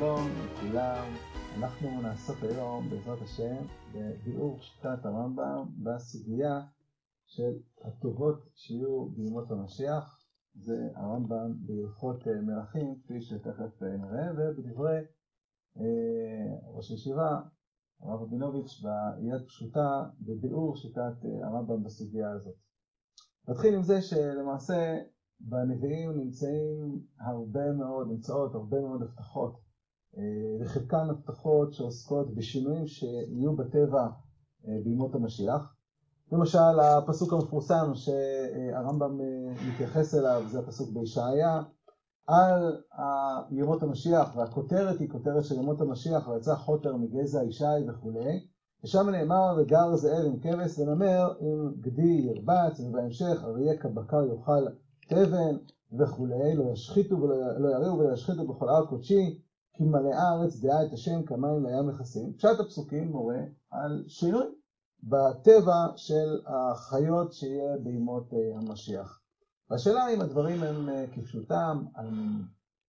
שלום 0.00 0.28
לכולם, 0.44 1.14
אנחנו 1.58 2.02
נעסוק 2.02 2.36
היום 2.42 2.90
בעזרת 2.90 3.22
השם 3.22 3.56
בביאור 3.94 4.60
שיטת 4.60 5.04
הרמב"ם 5.04 5.66
בסוגיה 5.82 6.60
של 7.26 7.52
הטובות 7.84 8.48
שיהיו 8.54 9.08
בימות 9.08 9.50
המשיח, 9.50 10.18
זה 10.54 10.88
הרמב"ם 10.94 11.54
בהלכות 11.66 12.26
מלכים 12.26 13.00
כפי 13.04 13.22
שתכף 13.22 13.82
נראה 13.82 14.32
ובדברי 14.32 14.98
אה, 15.76 16.56
ראש 16.66 16.90
הישיבה 16.90 17.40
הרב 18.00 18.22
רבינוביץ' 18.22 18.82
ביד 18.82 19.46
פשוטה 19.46 20.04
בביאור 20.20 20.76
שיטת 20.76 21.24
הרמב"ם 21.42 21.84
בסוגיה 21.84 22.30
הזאת. 22.30 22.54
נתחיל 23.48 23.74
עם 23.74 23.82
זה 23.82 24.02
שלמעשה 24.02 24.98
בנביאים 25.40 26.10
נמצאים 26.16 27.04
הרבה 27.20 27.72
מאוד, 27.72 28.08
נמצאות 28.08 28.54
הרבה 28.54 28.80
מאוד 28.80 29.02
הבטחות, 29.02 29.69
וחלקן 30.60 31.10
הבטחות 31.10 31.72
שעוסקות 31.72 32.34
בשינויים 32.34 32.86
שיהיו 32.86 33.56
בטבע 33.56 34.08
בימות 34.64 35.14
המשיח. 35.14 35.74
למשל, 36.32 36.80
הפסוק 36.80 37.32
המפורסם 37.32 37.94
שהרמב"ם 37.94 39.18
מתייחס 39.68 40.14
אליו 40.14 40.42
זה 40.48 40.58
הפסוק 40.58 40.90
בישעיה, 40.92 41.62
על 42.26 42.82
ימות 43.50 43.82
המשיח, 43.82 44.36
והכותרת 44.36 45.00
היא 45.00 45.08
כותרת 45.08 45.44
של 45.44 45.54
ימות 45.54 45.80
המשיח, 45.80 46.28
ויצא 46.28 46.54
חוטר 46.54 46.96
מגזע 46.96 47.44
ישי 47.44 47.64
וכולי, 47.88 48.46
ושם 48.84 49.10
נאמר 49.10 49.56
וגר 49.58 49.96
זאב 49.96 50.24
עם 50.26 50.40
כבש 50.40 50.78
ונמר 50.78 51.32
עם 51.40 51.74
גדי 51.80 52.02
ירבץ, 52.02 52.80
ובהמשך 52.80 53.44
אריה 53.44 53.76
כבקר 53.76 54.24
יאכל 54.24 54.66
תבן 55.08 55.56
וכולי, 55.98 56.54
לא 56.54 56.64
ישחיתו 56.72 57.20
ולא 57.20 57.68
יריעו 57.68 57.98
ולא 57.98 58.12
ישחיתו 58.12 58.46
בכל 58.46 58.68
הר 58.68 58.86
קודשי, 58.86 59.40
כי 59.80 59.84
מלאה 59.84 60.22
הארץ 60.22 60.60
דעה 60.60 60.82
את 60.82 60.92
השם 60.92 61.22
כמים 61.22 61.66
לים 61.66 61.86
מכסים. 61.88 62.32
פשט 62.32 62.60
הפסוקים 62.60 63.12
מורה 63.12 63.38
על 63.70 64.04
שינוי 64.08 64.46
בטבע 65.02 65.86
של 65.96 66.40
החיות 66.46 67.32
שיהיה 67.32 67.76
בימות 67.76 68.32
המשיח. 68.54 69.20
והשאלה 69.70 70.08
אם 70.14 70.20
הדברים 70.20 70.62
הם 70.62 70.88
כפשוטם, 71.14 71.84
על 71.94 72.08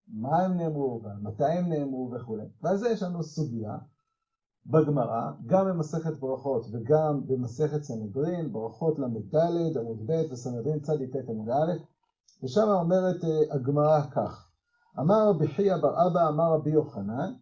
מה 0.08 0.42
הם 0.42 0.58
נאמרו 0.58 1.02
ועל 1.04 1.18
מתי 1.22 1.46
הם 1.46 1.70
נאמרו 1.70 2.12
וכולי. 2.12 2.46
ועל 2.62 2.78
זה 2.78 2.90
יש 2.90 3.04
לנו 3.04 3.24
סוגיה 3.24 3.78
בגמרא, 4.66 5.32
גם 5.46 5.66
במסכת 5.66 6.20
ברכות 6.20 6.66
וגם 6.72 7.28
במסכת 7.28 7.82
סנהדרין, 7.84 8.52
ברכות 8.52 9.00
ל"ד 9.00 9.78
עמוד 9.78 10.12
ב' 10.12 10.32
וסנהדרין 10.32 10.80
צ"ט 10.80 11.30
עמוד 11.30 11.50
א', 11.50 11.74
ושם 12.44 12.70
אומרת 12.70 13.22
הגמרא 13.52 14.02
כך: 14.02 14.51
אמר 15.00 15.30
רבי 15.30 15.48
חייא 15.48 15.78
בר 15.78 16.08
אבא, 16.08 16.28
אמר 16.28 16.54
רבי 16.54 16.70
יוחנן, 16.70 17.34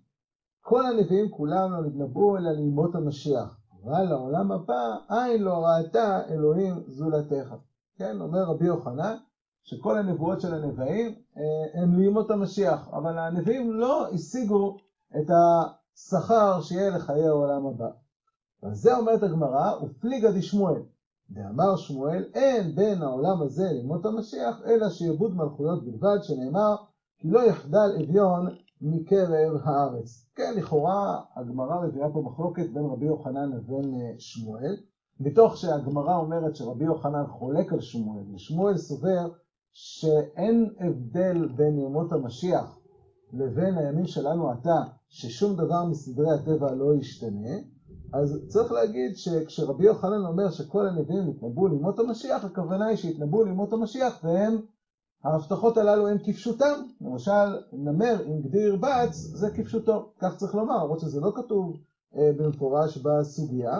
כל 0.62 0.86
הנביאים 0.86 1.30
כולם 1.30 1.74
לא 1.74 1.82
נתנבאו 1.82 2.38
אלא 2.38 2.52
לימות 2.52 2.96
המשיח, 2.96 3.60
אבל 3.74 4.04
לעולם 4.04 4.52
הבא 4.52 4.96
עין 5.10 5.44
לא 5.44 5.66
ראתה 5.66 6.22
אלוהים 6.30 6.84
זולתך. 6.88 7.56
כן, 7.96 8.22
אומר 8.22 8.44
רבי 8.44 8.66
יוחנן, 8.66 9.16
שכל 9.64 9.98
הנבואות 9.98 10.42
של 10.42 10.54
הנביאים 10.54 11.16
הם 11.74 12.00
לימות 12.00 12.32
המשיח, 12.32 12.88
אבל 12.94 13.18
הנביאים 13.18 13.74
לא 13.74 14.08
השיגו 14.14 14.78
את 15.18 15.30
השכר 15.30 16.62
שיהיה 16.62 16.90
לחיי 16.90 17.28
העולם 17.28 17.66
הבא. 17.66 17.90
ועל 18.64 18.74
זה 18.74 18.98
אומרת 18.98 19.24
הגמרא, 19.24 19.72
ופליגא 19.84 20.32
דשמואל. 20.32 20.82
ואמר 21.30 21.76
שמואל, 21.76 22.26
אין 22.34 22.76
בין 22.76 23.02
העולם 23.02 23.42
הזה 23.42 23.70
לימות 23.72 24.06
המשיח, 24.06 24.62
אלא 24.66 24.90
שיעבוד 24.90 25.36
מלכויות 25.36 25.86
בלבד, 25.86 26.18
שנאמר, 26.24 26.76
כי 27.20 27.30
לא 27.30 27.40
יחדל 27.40 27.92
אביון 28.04 28.48
מקרב 28.82 29.62
הארץ. 29.64 30.26
כן, 30.36 30.54
לכאורה 30.58 31.22
הגמרא 31.36 31.88
מביאה 31.88 32.10
פה 32.14 32.22
מחלוקת 32.22 32.70
בין 32.74 32.86
רבי 32.86 33.06
יוחנן 33.06 33.52
לבין 33.52 34.16
שמואל, 34.18 34.76
מתוך 35.20 35.58
שהגמרא 35.58 36.16
אומרת 36.16 36.56
שרבי 36.56 36.86
יוחנן 36.86 37.28
חולק 37.28 37.74
על 37.74 37.82
שמואל, 37.82 38.24
ושמואל 38.34 38.78
סובר 38.78 39.30
שאין 39.74 40.70
הבדל 40.80 41.48
בין 41.56 41.80
ימות 41.80 42.12
המשיח 42.12 42.80
לבין 43.34 43.78
הימים 43.78 44.06
שלנו 44.06 44.50
עתה, 44.50 44.82
ששום 45.10 45.56
דבר 45.56 45.86
מסדרי 45.86 46.32
הטבע 46.32 46.76
לא 46.76 46.96
ישתנה, 46.96 47.58
אז 48.14 48.46
צריך 48.48 48.72
להגיד 48.72 49.16
שכשרבי 49.16 49.86
יוחנן 49.86 50.26
אומר 50.26 50.50
שכל 50.50 50.88
הנביאים 50.88 51.30
יתנבאו 51.30 51.68
לימות 51.68 52.00
המשיח, 52.00 52.46
הכוונה 52.46 52.86
היא 52.86 52.98
שיתנבאו 52.98 53.44
לימות 53.44 53.74
המשיח 53.74 54.20
והם, 54.24 54.58
ההבטחות 55.24 55.78
הללו 55.78 56.08
הן 56.08 56.18
כפשוטם. 56.24 56.84
למשל, 57.02 57.58
נמר 57.74 58.16
עם 58.26 58.42
גדי 58.42 58.60
ירבץ 58.60 59.14
זה 59.14 59.50
כפשוטו, 59.56 60.12
כך 60.20 60.36
צריך 60.36 60.56
לומר, 60.56 60.84
למרות 60.84 61.00
שזה 61.00 61.20
לא 61.20 61.32
כתוב 61.36 61.78
אה, 62.16 62.32
במפורש 62.38 62.98
בסוגיה, 62.98 63.80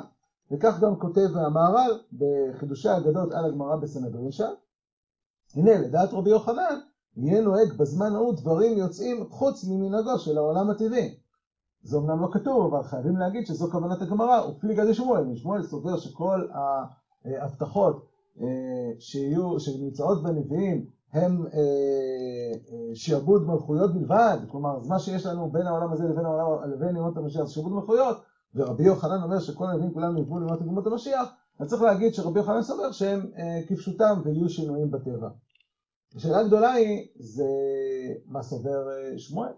וכך 0.52 0.80
גם 0.82 0.96
כותב 1.00 1.28
המהר"ל 1.36 2.00
בחידושי 2.14 2.90
האגדות 2.90 3.34
על 3.34 3.46
הגמרא 3.46 3.76
בסנהדרין 3.76 4.32
שם. 4.32 4.52
הנה, 5.56 5.80
לדעת 5.80 6.14
רבי 6.14 6.30
יוחנן, 6.30 6.80
יהיה 7.18 7.42
נוהג 7.42 7.74
בזמן 7.78 8.16
ההוא 8.16 8.34
דברים 8.34 8.78
יוצאים 8.78 9.30
חוץ 9.30 9.66
ממנהגו 9.66 10.20
של 10.20 10.38
העולם 10.38 10.70
הטבעי. 10.70 11.16
זה 11.84 11.98
אמנם 11.98 12.22
לא 12.22 12.28
כתוב, 12.32 12.74
אבל 12.74 12.84
חייבים 12.84 13.18
להגיד 13.18 13.48
שזו 13.48 13.72
כוונת 13.72 14.02
הגמרא, 14.02 14.48
ופליגה 14.48 14.86
דשמואל. 14.86 15.36
שמואל 15.36 15.64
סובר 15.64 15.98
שכל 15.98 16.48
ההבטחות 17.26 18.08
שיהיו, 19.00 19.60
שנמצאות 19.60 20.24
בנביאים 20.24 20.86
הם 21.14 21.46
שיעבוד 22.94 23.48
מלכויות 23.48 23.94
בלבד, 23.94 24.38
כלומר, 24.52 24.80
מה 24.88 25.00
שיש 25.00 25.26
לנו 25.26 25.52
בין 25.52 25.68
העולם 25.68 25.94
הזה 25.94 26.04
לבין, 26.04 26.26
העולם, 26.26 26.72
לבין 26.72 26.96
ימות 26.96 27.18
המשיח 27.18 27.44
זה 27.44 27.54
שיעבוד 27.54 27.72
מלכויות, 27.74 28.18
ורבי 28.56 28.84
יוחנן 28.84 29.24
אומר 29.24 29.40
שכל 29.40 29.66
הנביאים 29.68 29.94
כולם 29.94 30.18
יבואו 30.18 30.40
לימות 30.40 30.62
ימות 30.62 30.88
המשיח, 30.88 31.30
אז 31.60 31.68
צריך 31.68 31.82
להגיד 31.82 32.14
שרבי 32.14 32.40
יוחנן 32.40 32.62
סובר 32.62 32.92
שהם 32.92 33.32
כפשוטם 33.68 34.22
ויהיו 34.24 34.50
שינויים 34.50 34.92
בטבע. 34.92 35.30
השאלה 36.16 36.40
הגדולה 36.40 36.72
היא, 36.72 37.08
זה 37.16 37.48
מה 38.26 38.44
סובר 38.44 38.88
שמואל? 39.18 39.52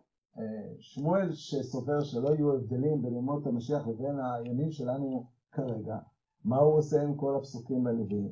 שמואל 0.80 1.34
שסובר 1.34 2.04
שלא 2.04 2.30
יהיו 2.30 2.54
הבדלים 2.54 3.02
בין 3.02 3.16
ימות 3.16 3.48
המשיח 3.48 3.88
לבין 3.88 4.20
הימים 4.20 4.72
שלנו 4.72 5.26
כרגע, 5.52 5.98
מה 6.46 6.58
הוא 6.58 6.78
עושה 6.78 7.02
עם 7.02 7.16
כל 7.16 7.36
הפסוקים 7.36 7.84
בנביאים? 7.84 8.32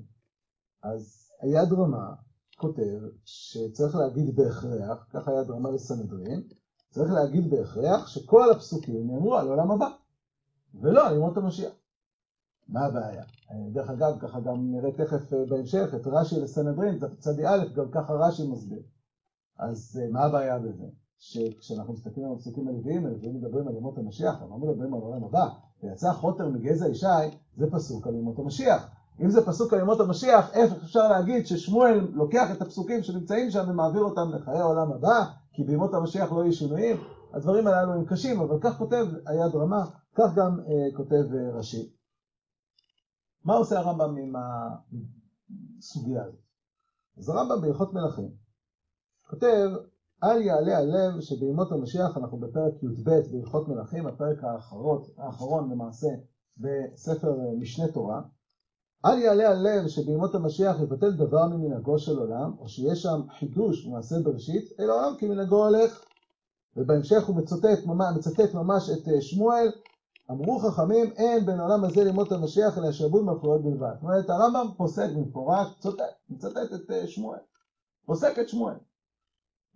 אז 0.84 1.32
היד 1.42 1.74
רמה 1.74 2.14
כותב 2.60 3.00
שצריך 3.26 3.96
להגיד 3.96 4.36
בהכרח, 4.36 5.08
ככה 5.14 5.32
היד 5.32 5.50
רמה 5.50 5.72
לסנהדרין, 5.72 6.42
צריך 6.90 7.12
להגיד 7.12 7.50
בהכרח 7.50 8.08
שכל 8.08 8.52
הפסוקים 8.52 9.08
נאמרו 9.08 9.36
על 9.36 9.48
עולם 9.48 9.72
הבא, 9.72 9.90
ולא 10.82 11.08
על 11.08 11.16
ימות 11.16 11.38
המשיח. 11.38 11.72
מה 12.68 12.86
הבעיה? 12.86 13.24
דרך 13.72 13.90
אגב, 13.90 14.20
ככה 14.20 14.40
גם 14.40 14.72
נראה 14.72 14.92
תכף 14.92 15.34
בהמשך 15.50 15.90
את 15.96 16.08
רש"י 16.08 16.40
לסנהדרין, 16.40 17.00
צדי 17.20 17.48
א', 17.48 17.66
גם 17.76 17.92
ככה 17.92 18.14
רש"י 18.14 18.48
מסביר. 18.48 18.82
אז 19.60 20.02
מה 20.12 20.24
הבעיה 20.24 20.60
בזה? 20.60 20.86
שכשאנחנו 21.20 21.94
מסתכלים 21.94 22.26
על 22.26 22.34
הפסוקים 22.34 22.68
הנביאים, 22.68 23.06
הנביאים 23.06 23.36
מדברים 23.36 23.68
על 23.68 23.76
ימות 23.76 23.98
המשיח, 23.98 24.42
אבל 24.42 24.50
לא 24.50 24.58
מדברים 24.58 24.94
על 24.94 25.00
העולם 25.02 25.24
הבא. 25.24 25.48
ויצא 25.84 26.14
חוטר 26.14 26.50
מגזע 26.50 26.88
ישי, 26.88 27.38
זה 27.58 27.72
פסוק 27.72 28.08
על 28.08 28.16
ימות 28.16 28.40
המשיח. 28.40 28.99
אם 29.22 29.30
זה 29.30 29.46
פסוק 29.46 29.74
על 29.74 29.80
ימות 29.80 30.00
המשיח, 30.00 30.54
איך 30.54 30.74
אפשר 30.84 31.08
להגיד 31.08 31.46
ששמואל 31.46 32.08
לוקח 32.14 32.52
את 32.52 32.62
הפסוקים 32.62 33.04
שנמצאים 33.04 33.50
שם 33.50 33.70
ומעביר 33.70 34.02
אותם 34.02 34.30
לחיי 34.34 34.60
העולם 34.60 34.92
הבא, 34.92 35.24
כי 35.54 35.64
בימות 35.64 35.94
המשיח 35.94 36.32
לא 36.32 36.42
יהיו 36.42 36.54
שינויים? 36.54 36.98
הדברים 37.34 37.68
הללו 37.68 37.94
הם 37.94 38.06
קשים, 38.06 38.40
אבל 38.40 38.58
כך 38.62 38.78
כותב 38.78 39.06
היד 39.26 39.56
רמה, 39.56 39.86
כך 40.16 40.36
גם 40.36 40.60
אה, 40.60 40.98
כותב 40.98 41.34
אה, 41.34 41.50
רש"י. 41.58 41.90
מה 43.46 43.54
עושה 43.54 43.80
הרמב"ם 43.80 44.18
עם 44.18 44.34
הסוגיה 45.78 46.24
הזאת? 46.24 46.40
אז 47.18 47.30
הרמב"ם 47.30 47.62
בהלכות 47.62 47.94
מלכים 47.94 48.30
כותב 49.30 49.70
אל 50.24 50.42
יעלה 50.42 50.78
הלב 50.78 51.22
שבימות 51.22 51.72
המשיח 51.72 52.18
אנחנו 52.18 52.38
בפרק 52.38 52.84
י"ב 52.84 53.10
בהלכות 53.32 53.68
מלכים, 53.68 54.08
הפרק 54.08 54.44
האחרון, 54.44 55.02
האחרון 55.18 55.72
למעשה 55.72 56.08
בספר 56.58 57.36
משנה 57.60 57.88
תורה. 57.88 58.22
אל 59.06 59.20
יעלה 59.20 59.50
הלב 59.50 59.88
שבימות 59.88 60.36
המשיח 60.36 60.80
יבטל 60.80 61.12
דבר 61.12 61.46
ממנהגו 61.46 62.00
של 62.00 62.20
עולם, 62.20 62.54
או 62.60 62.70
שיש 62.70 63.02
שם 63.02 63.22
חידוש 63.40 63.86
במעשה 63.86 64.16
בראשית, 64.20 64.80
אלא 64.80 64.94
עולם 64.94 65.16
כמנהגו 65.18 65.66
הולך. 65.66 66.04
ובהמשך 66.78 67.26
הוא 67.26 67.36
מצטט, 67.36 67.86
מצטט 68.16 68.54
ממש 68.54 68.90
את 68.90 69.22
שמואל, 69.22 69.72
אמרו 70.32 70.60
חכמים 70.60 71.12
אין 71.18 71.46
בין 71.46 71.60
העולם 71.60 71.84
הזה 71.84 72.04
לימות 72.04 72.32
המשיח 72.32 72.78
אלא 72.78 72.92
שעבוד 72.92 73.24
מלכויות 73.24 73.64
בלבד. 73.64 73.94
זאת 73.94 74.04
אומרת 74.04 74.30
הרמב"ם 74.30 74.68
פוסק 74.78 75.10
במפורש, 75.16 75.68
מצטט 76.30 76.74
את 76.74 77.10
שמואל, 77.10 77.40
פוסק 78.06 78.40
את 78.40 78.50
שמואל. 78.50 78.76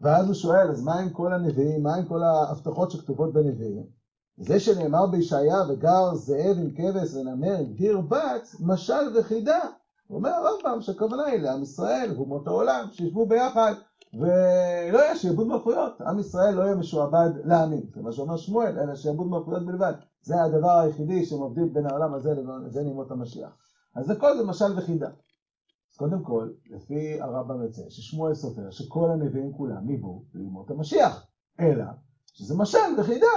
ואז 0.02 0.26
הוא 0.28 0.34
שואל, 0.34 0.72
אז 0.72 0.84
מה 0.84 1.00
עם 1.00 1.10
כל 1.10 1.34
הנביאים? 1.34 1.84
מה 1.84 1.96
עם 1.96 2.06
כל 2.06 2.24
ההבטחות 2.24 2.92
שכתובות 2.92 3.34
בנביאים? 3.34 4.03
זה 4.38 4.60
שנאמר 4.60 5.06
בישעיה 5.06 5.58
וגר 5.70 6.16
זאב 6.16 6.58
עם 6.58 6.72
כבש 6.72 7.14
ונמר 7.14 7.58
עם 7.60 7.74
דיר 7.74 8.02
בת, 8.02 8.48
משל 8.60 9.16
וחידה. 9.16 9.60
הוא 10.08 10.18
אומר 10.18 10.30
הרמב"ם 10.30 10.82
שהכוונה 10.82 11.26
היא 11.26 11.40
לעם 11.40 11.64
ישראל 11.64 12.14
ואומות 12.16 12.48
העולם, 12.48 12.86
שישבו 12.92 13.26
ביחד 13.26 13.74
ולא 14.14 15.00
יהיה 15.00 15.16
שיעבוד 15.16 15.48
מלכויות. 15.48 16.02
עם 16.02 16.20
ישראל 16.20 16.56
לא 16.56 16.64
יהיה 16.64 16.76
משועבד 16.76 17.30
לעמים. 17.44 17.84
זה 17.96 18.02
מה 18.02 18.12
שאומר 18.12 18.38
שמואל, 18.38 18.80
אלא 18.80 18.96
שיעבוד 18.96 19.28
מלכויות 19.28 19.66
בלבד. 19.66 19.94
זה 20.22 20.44
הדבר 20.44 20.80
היחידי 20.80 21.26
שמבדיל 21.26 21.70
בין 21.74 21.86
העולם 21.86 22.14
הזה 22.14 22.34
לבין 22.66 22.88
ימות 22.88 23.12
המשיח. 23.12 23.58
אז 23.96 24.10
הכל 24.10 24.38
זה 24.38 24.46
משל 24.46 24.78
וחידה. 24.78 25.08
אז 25.92 25.98
קודם 25.98 26.24
כל, 26.24 26.50
לפי 26.70 27.22
הרמב"ם 27.22 27.64
יוצא, 27.64 27.82
ששמואל 27.90 28.34
סופר 28.34 28.72
שכל 28.72 29.10
הנביאים 29.12 29.54
כולם 29.54 29.86
ניבאו 29.86 30.24
לימות 30.34 30.72
המשיח. 30.72 31.28
אלא 31.60 31.86
שזה 32.34 32.56
משל 32.58 33.00
וחידה 33.00 33.28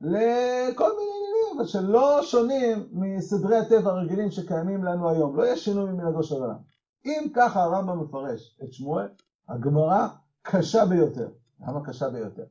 לכל 0.00 0.90
מיני 0.96 1.10
עניינים, 1.16 1.56
אבל 1.56 1.66
שלא 1.66 2.22
שונים 2.22 2.88
מסדרי 2.92 3.56
הטבע 3.56 3.90
הרגילים 3.90 4.30
שקיימים 4.30 4.84
לנו 4.84 5.10
היום. 5.10 5.36
לא 5.36 5.42
יהיה 5.42 5.56
שינוי 5.56 5.90
ממנהגו 5.90 6.22
של 6.22 6.34
העולם. 6.34 6.56
אם 7.04 7.26
ככה 7.34 7.62
הרמב"ם 7.62 8.00
מפרש 8.00 8.58
את 8.64 8.72
שמואל, 8.72 9.06
הגמרא 9.48 10.06
קשה 10.42 10.84
ביותר. 10.84 11.28
למה 11.60 11.84
קשה 11.84 12.08
ביותר? 12.08 12.44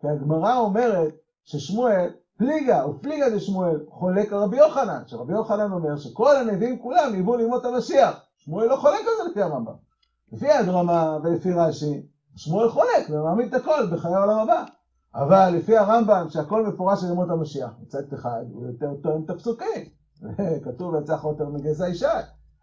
כי 0.00 0.08
הגמרא 0.08 0.56
אומרת 0.56 1.14
ששמואל, 1.44 2.10
פליגה 2.36 2.86
ופליגה 2.86 3.30
דשמואל, 3.30 3.84
חולק 3.88 4.32
על 4.32 4.38
רבי 4.38 4.56
יוחנן, 4.56 5.02
שרבי 5.06 5.32
יוחנן 5.32 5.72
אומר 5.72 5.96
שכל 5.96 6.36
הנביאים 6.36 6.78
כולם 6.78 7.12
ניבאו 7.12 7.36
לימות 7.36 7.64
המשיח. 7.64 8.20
שמואל 8.38 8.66
לא 8.68 8.76
חולק 8.76 9.00
על 9.00 9.24
זה 9.24 9.30
לפי 9.30 9.42
הרמב"ם. 9.42 9.74
לפי 10.32 10.50
הדרמה 10.50 11.18
ולפי 11.22 11.52
רש"י, 11.52 12.02
שמואל 12.36 12.68
חולק 12.68 13.10
ומעמיד 13.10 13.54
את 13.54 13.60
הכל 13.60 13.86
בחיי 13.92 14.14
העולם 14.14 14.38
הבא. 14.38 14.64
אבל 15.14 15.48
לפי 15.48 15.76
הרמב"ם, 15.76 16.26
שהכל 16.28 16.66
מפורש 16.66 17.04
על 17.04 17.10
ימות 17.10 17.30
המשיח, 17.30 17.70
מצד 17.82 18.12
אחד 18.14 18.42
הוא 18.52 18.66
יותר 18.66 18.94
טוען 19.02 19.22
את 19.24 19.30
הפסוקים. 19.30 19.84
כתוב 20.64 20.94
ויצא 20.94 21.16
חוטר 21.16 21.48
מגזע 21.48 21.88
ישי. 21.88 22.06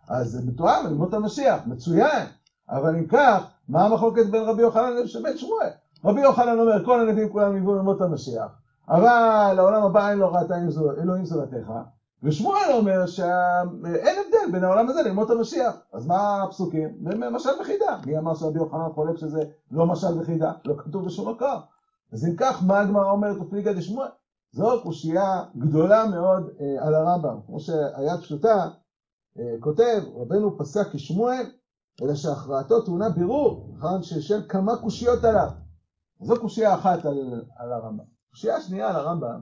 אז 0.08 0.32
זה 0.32 0.40
מתואם 0.46 0.86
על 0.86 0.92
ימות 0.92 1.14
המשיח, 1.14 1.62
מצוין. 1.66 2.26
אבל 2.70 2.96
אם 2.96 3.08
כך, 3.08 3.44
מה 3.70 3.86
המחלוקת 3.86 4.26
בין 4.26 4.44
רבי 4.44 4.62
יוחנן 4.62 4.94
לבין 4.94 5.38
שמואל? 5.38 5.68
רבי 6.06 6.22
יוחנן 6.22 6.60
אומר, 6.60 6.86
כל 6.86 7.00
הנביאים 7.00 7.30
כולם 7.30 7.58
יבואו 7.58 7.76
לימות 7.76 8.02
המשיח, 8.02 8.52
אבל 8.90 9.54
לעולם 9.56 9.84
הבא 9.84 10.10
אין 10.10 10.18
לו 10.18 10.34
ראתה 10.34 10.56
אלוהים 11.02 11.26
זולתך, 11.26 11.72
ושמואל 12.24 12.72
אומר 12.74 13.06
שאין 13.06 14.16
הבדל 14.26 14.52
בין 14.52 14.64
העולם 14.64 14.90
הזה 14.90 15.02
לימות 15.02 15.30
המשיח. 15.30 15.76
אז 15.94 16.08
מה 16.08 16.44
הפסוקים? 16.44 16.90
משל 17.32 17.50
וחידה. 17.62 17.98
מי 18.06 18.18
אמר 18.18 18.36
שרבי 18.36 18.60
יוחנן 18.60 18.90
חולק 18.94 19.18
שזה 19.18 19.44
לא 19.72 19.86
משל 19.86 20.22
וחידה? 20.22 20.52
לא 20.66 20.76
כתוב 20.78 21.06
בשום 21.06 21.30
מקום. 21.30 21.60
אז 22.12 22.26
אם 22.26 22.36
כך, 22.38 22.64
מה 22.68 22.80
הגמרא 22.80 23.12
אומרת 23.12 23.38
ופליגה 23.42 23.74
דשמואל? 23.74 24.08
זו 24.52 24.84
קושייה 24.84 25.44
גדולה 25.58 26.06
מאוד 26.06 26.50
אה, 26.60 26.88
על 26.88 26.96
הרמב"ם. 26.96 27.40
כמו 27.46 27.60
שהיד 27.60 28.20
פשוטה, 28.22 28.70
אה, 29.40 29.56
כותב, 29.60 30.02
רבנו 30.16 30.58
פסק 30.58 30.88
כשמואל, 30.94 31.52
אלא 32.02 32.16
שהכרעתו 32.16 32.82
טעונה 32.82 33.10
בירור, 33.10 33.70
נכון 33.74 34.04
ששל 34.04 34.50
כמה 34.50 34.82
קושיות 34.82 35.24
עליו. 35.24 35.50
זו 36.22 36.42
קושייה 36.42 36.74
אחת 36.74 37.06
על, 37.06 37.44
על 37.58 37.74
הרמב"ם. 37.74 38.06
קושייה 38.30 38.62
שנייה 38.62 38.90
על 38.90 38.96
הרמב"ם, 38.96 39.42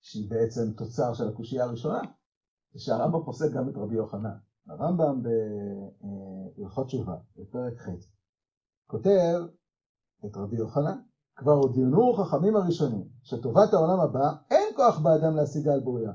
שהיא 0.00 0.30
בעצם 0.30 0.72
תוצר 0.72 1.14
של 1.14 1.28
הקושייה 1.28 1.64
הראשונה, 1.64 2.00
זה 2.72 2.80
שהרמב"ם 2.80 3.24
פוסק 3.24 3.52
גם 3.52 3.68
את 3.68 3.76
רבי 3.76 3.94
יוחנן. 3.94 4.36
הרמב"ם 4.68 5.22
בהלכות 6.58 6.86
תשובה, 6.86 7.16
בפרק 7.36 7.78
ח', 7.78 7.88
כותב 8.86 9.40
את 10.26 10.36
רבי 10.36 10.56
יוחנן, 10.56 10.98
כבר 11.36 11.52
הודיענו 11.52 12.14
חכמים 12.14 12.56
הראשונים, 12.56 13.04
שטובת 13.22 13.74
העולם 13.74 14.00
הבא 14.00 14.32
אין 14.50 14.68
כוח 14.76 14.98
באדם 14.98 15.36
להשיגה 15.36 15.72
על 15.72 15.80
בוריה, 15.80 16.12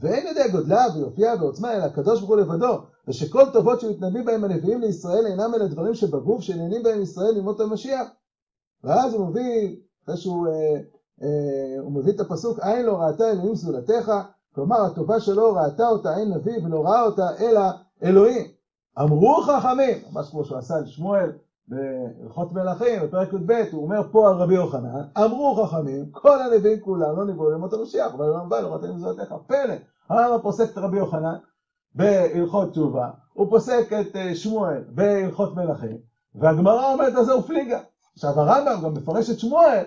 ואין 0.00 0.26
יודע 0.26 0.48
גודלה 0.52 0.84
ויופייה 0.94 1.34
ועוצמה 1.40 1.72
אלא 1.72 1.84
הקדוש 1.84 2.20
ברוך 2.20 2.30
הוא 2.30 2.36
לבדו, 2.36 2.78
ושכל 3.08 3.42
טובות 3.52 3.80
שמתנבאים 3.80 4.24
בהם 4.24 4.44
הנביאים 4.44 4.80
לישראל 4.80 5.26
אינם 5.26 5.54
אלה 5.54 5.68
דברים 5.68 5.94
שבגוף 5.94 6.40
שנהנים 6.40 6.82
בהם 6.82 7.02
ישראל 7.02 7.34
לימות 7.34 7.60
המשיח. 7.60 8.08
ואז 8.84 9.14
הוא 9.14 9.26
מביא, 9.26 9.76
אחרי 10.04 10.16
שהוא 10.16 10.46
אה, 10.48 10.80
אה, 11.22 11.80
הוא 11.80 11.92
מביא 11.92 12.12
את 12.12 12.20
הפסוק, 12.20 12.58
עין 12.58 12.86
לא 12.86 12.96
ראתה 12.96 13.30
אלוהים 13.30 13.54
זולתך, 13.54 14.12
כלומר 14.54 14.80
הטובה 14.80 15.20
שלו 15.20 15.54
ראתה 15.54 15.88
אותה 15.88 16.16
אין 16.16 16.34
נביא 16.34 16.58
ולא 16.64 16.84
ראה 16.84 17.02
אותה 17.02 17.28
אלא 17.40 17.60
אלוהים. 18.02 18.46
אמרו 19.00 19.42
חכמים, 19.42 19.98
ממש 20.10 20.30
כמו 20.30 20.44
שהוא 20.44 20.58
עשה 20.58 20.80
לשמואל 20.80 21.32
בהלכות 21.68 22.52
מלכים, 22.52 23.02
בפרק 23.02 23.32
י"ב, 23.32 23.52
הוא 23.72 23.82
אומר 23.82 24.02
פה 24.12 24.28
על 24.28 24.34
רבי 24.34 24.54
יוחנן, 24.54 25.02
אמרו 25.18 25.54
חכמים, 25.54 26.10
כל 26.10 26.42
הנביאים 26.42 26.80
כולם 26.80 27.16
לא 27.16 27.24
נבואו 27.24 27.50
לימות 27.50 27.72
המשיח, 27.72 28.14
אבל 28.14 28.26
לא 28.26 28.44
בא 28.48 28.60
לא 28.60 28.68
ראתה 28.68 28.84
אלוהים 28.84 29.00
זולתך, 29.00 29.34
פלא. 29.46 29.74
הרמב"ם 30.08 30.42
פוסק 30.42 30.72
את 30.72 30.78
רבי 30.78 30.96
יוחנן 30.96 31.36
בהלכות 31.94 32.70
תשובה, 32.70 33.10
הוא 33.32 33.50
פוסק 33.50 33.92
את 34.00 34.16
אה, 34.16 34.34
שמואל 34.34 34.84
בהלכות 34.88 35.56
מלכים, 35.56 35.96
והגמרא 36.34 36.92
אומרת 36.92 37.14
על 37.14 37.24
זה 37.24 37.32
הוא 37.32 37.42
פליגה. 37.42 37.80
עכשיו 38.14 38.40
הרמב"ם 38.40 38.80
גם 38.82 38.94
מפרש 38.94 39.30
את 39.30 39.38
שמואל 39.38 39.84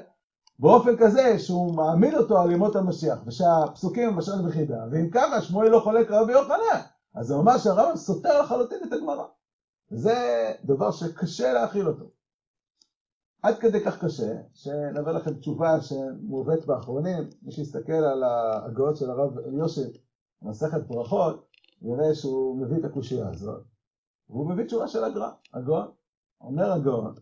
באופן 0.60 0.98
כזה 0.98 1.40
שהוא 1.40 1.76
מעמיד 1.76 2.14
אותו 2.14 2.40
על 2.42 2.52
ימות 2.52 2.76
המשיח, 2.76 3.18
ושהפסוקים 3.26 4.10
הם 4.10 4.16
בשן 4.16 4.48
וחידה, 4.48 4.80
ואם 4.92 5.10
ככה 5.10 5.42
שמואל 5.42 5.70
לא 5.70 5.80
חולק 5.80 6.12
רבי 6.12 6.32
יוחנן, 6.32 6.82
אז 7.16 7.28
זה 7.28 7.34
אומר 7.34 7.58
שהרמב"ם 7.58 7.96
סותר 7.96 8.42
לחלוטין 8.42 8.80
את 8.88 8.94
הגמרא. 8.94 9.24
זה 9.90 10.52
דבר 10.66 10.92
שקשה 10.92 11.54
להכיל 11.54 11.88
אותו. 11.88 12.06
עד 13.42 13.60
כדי 13.60 13.84
כך 13.86 14.06
קשה, 14.06 14.34
שנביא 14.54 15.12
לכם 15.12 15.34
תשובה 15.34 15.82
שמובאת 15.82 16.66
באחרונים, 16.66 17.30
מי 17.42 17.52
שיסתכל 17.52 17.92
על 17.92 18.24
ההגאות 18.24 18.98
של 18.98 19.10
הרב 19.10 19.38
אליושיב, 19.38 19.88
מסכת 20.42 20.82
ברכות, 20.88 21.48
יראה 21.82 22.16
שהוא 22.16 22.62
מביא 22.62 22.78
את 22.78 22.86
הקושייה 22.86 23.30
הזאת, 23.30 23.64
והוא 24.30 24.50
מביא 24.50 24.66
תשובה 24.66 24.88
של 24.88 25.04
הגר"א, 25.04 25.30
הגאון. 25.54 25.92
אומר 26.42 26.72
הגאון, 26.72 27.16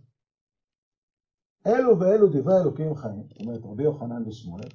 אלו 1.68 2.00
ואלו 2.00 2.28
דברי 2.28 2.58
אלוקים 2.62 2.96
חיים, 2.96 3.24
זאת 3.30 3.42
אומרת 3.42 3.62
רבי 3.64 3.84
יוחנן 3.84 4.28
ושמואל, 4.28 4.70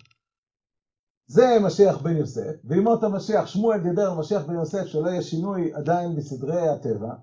זה 1.26 1.44
משיח 1.66 2.02
בן 2.02 2.16
יוסף, 2.16 2.54
וימות 2.64 3.02
המשיח, 3.02 3.46
שמואל 3.46 3.78
דיבר 3.78 4.10
על 4.10 4.19
משיח 4.19 4.43
בן 4.43 4.54
יוסף 4.54 4.86
שלא 4.86 5.08
יהיה 5.08 5.22
שינוי 5.22 5.75
עדיין 5.75 6.16
בסדרי 6.16 6.69
הטבע, 6.69 7.14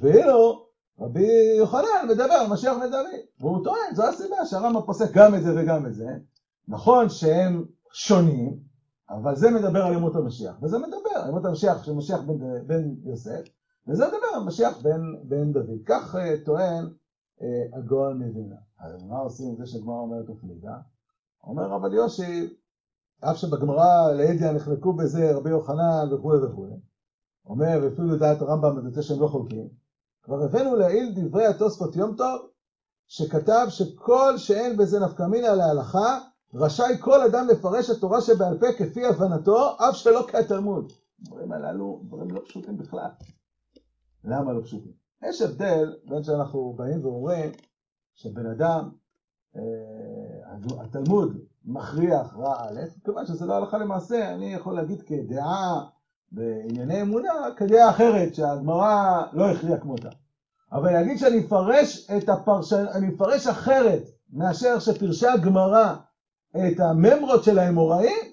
ואילו 0.00 0.66
רבי 0.98 1.54
יוחנן 1.58 2.08
מדבר 2.08 2.34
על 2.34 2.50
משיח 2.50 2.76
בן 2.76 2.90
והוא 3.40 3.64
טוען, 3.64 3.94
זו 3.94 4.08
הסיבה 4.08 4.46
שהרמב"ם 4.46 4.86
פוסק 4.86 5.12
גם 5.14 5.34
את 5.34 5.42
זה 5.42 5.50
וגם 5.56 5.86
את 5.86 5.94
זה, 5.94 6.06
נכון 6.68 7.08
שהם 7.08 7.64
שונים, 7.92 8.58
אבל 9.10 9.36
זה 9.36 9.50
מדבר 9.50 9.82
על 9.82 9.92
ימות 9.92 10.16
המשיח, 10.16 10.62
וזה 10.62 10.78
מדבר 10.78 11.10
על 11.14 11.28
ימות 11.28 11.44
המשיח 11.44 11.84
של 11.84 11.92
משיח 11.92 12.20
בן, 12.20 12.66
בן 12.66 12.94
יוסף, 13.04 13.40
וזה 13.88 14.04
מדבר 14.06 14.26
על 14.34 14.42
משיח 14.42 14.82
בן, 14.82 15.00
בן 15.28 15.52
דוד. 15.52 15.78
כך 15.86 16.14
uh, 16.14 16.18
טוען 16.44 16.84
uh, 17.38 17.42
הגאון 17.78 18.18
מבינה. 18.18 18.56
אז 18.80 19.04
מה 19.04 19.18
עושים 19.18 19.48
עם 19.48 19.56
זה 19.56 19.66
שהגמרא 19.66 19.94
אומרת 19.94 20.28
אופליגה? 20.28 20.76
אומר 21.44 21.70
רב 21.70 21.84
אליושי, 21.84 22.54
אף 23.20 23.36
שבגמרא 23.36 24.12
לידיה 24.12 24.52
נחלקו 24.52 24.92
בזה 24.92 25.36
רבי 25.36 25.50
יוחנן 25.50 26.12
וכו' 26.12 26.42
וכו', 26.42 26.66
אומר, 27.46 27.80
ואפילו 27.82 28.08
לדעת 28.08 28.42
הרמב"ם 28.42 28.86
את 28.86 28.94
זה 28.94 29.02
שהם 29.02 29.20
לא 29.20 29.26
חולקים, 29.26 29.68
כבר 30.22 30.42
הבאנו 30.42 30.76
לעיל 30.76 31.12
דברי 31.14 31.46
התוספות 31.46 31.96
יום 31.96 32.16
טוב, 32.16 32.40
שכתב 33.06 33.66
שכל 33.68 34.36
שאין 34.36 34.76
בזה 34.76 35.00
נפקא 35.00 35.22
מינא 35.22 35.46
להלכה, 35.46 36.18
רשאי 36.54 36.98
כל 37.00 37.22
אדם 37.22 37.46
לפרש 37.48 37.90
התורה 37.90 38.20
שבעל 38.20 38.58
פה 38.58 38.66
כפי 38.78 39.06
הבנתו, 39.06 39.76
אף 39.76 39.96
שלא 39.96 40.26
כתלמוד. 40.28 40.92
הדברים 41.20 41.52
הללו 41.52 42.00
דברים 42.04 42.30
לא 42.30 42.40
פשוטים 42.44 42.76
בכלל. 42.76 43.08
למה 44.24 44.52
לא 44.52 44.60
פשוטים? 44.64 44.92
יש 45.28 45.42
הבדל 45.42 45.96
בין 46.04 46.22
שאנחנו 46.22 46.74
באים 46.76 47.04
ואומרים 47.04 47.50
שבן 48.14 48.46
אדם, 48.46 48.90
אה, 49.56 49.62
התלמוד 50.80 51.36
מכריח 51.64 52.36
רע 52.36 52.54
א', 52.62 52.80
כיוון 53.04 53.26
שזה 53.26 53.46
לא 53.46 53.54
הלכה 53.54 53.78
למעשה, 53.78 54.34
אני 54.34 54.54
יכול 54.54 54.74
להגיד 54.74 55.02
כדעה 55.02 55.84
בענייני 56.32 57.02
אמונה, 57.02 57.32
כדעה 57.56 57.90
אחרת 57.90 58.34
שהגמרא 58.34 59.22
לא 59.32 59.50
הכריעה 59.50 59.78
כמותה. 59.80 60.08
אבל 60.72 60.92
להגיד 60.92 61.18
שאני 61.18 61.46
אפרש 61.46 62.10
את 62.16 62.28
הפרשן, 62.28 62.84
אני 62.94 63.14
אפרש 63.14 63.46
אחרת 63.46 64.02
מאשר 64.32 64.78
שפרשה 64.78 65.32
הגמרא 65.32 65.94
את 66.56 66.80
הממרות 66.80 67.44
של 67.44 67.58
האמוראים, 67.58 68.32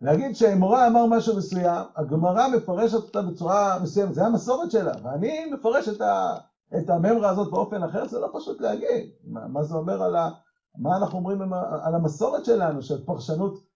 להגיד 0.00 0.36
שהאמורא 0.36 0.86
אמר 0.86 1.06
משהו 1.06 1.36
מסוים, 1.36 1.84
הגמרא 1.96 2.48
מפרשת 2.48 2.94
אותה 2.94 3.22
בצורה 3.22 3.78
מסוימת, 3.82 4.14
זה 4.14 4.26
המסורת 4.26 4.70
שלה, 4.70 4.92
ואני 5.02 5.50
מפרש 5.52 5.88
את, 5.88 6.00
ה, 6.00 6.34
את 6.78 6.90
הממרה 6.90 7.28
הזאת 7.28 7.50
באופן 7.50 7.82
אחר, 7.82 8.08
זה 8.08 8.18
לא 8.18 8.30
פשוט 8.32 8.60
להגיד. 8.60 9.10
מה, 9.24 9.48
מה 9.48 9.62
זה 9.62 9.74
אומר 9.74 10.02
על 10.02 10.16
ה... 10.16 10.30
מה 10.78 10.96
אנחנו 10.96 11.18
אומרים 11.18 11.52
על 11.82 11.94
המסורת 11.94 12.44
שלנו, 12.44 12.82
של 12.82 13.04
פרשנות 13.04 13.69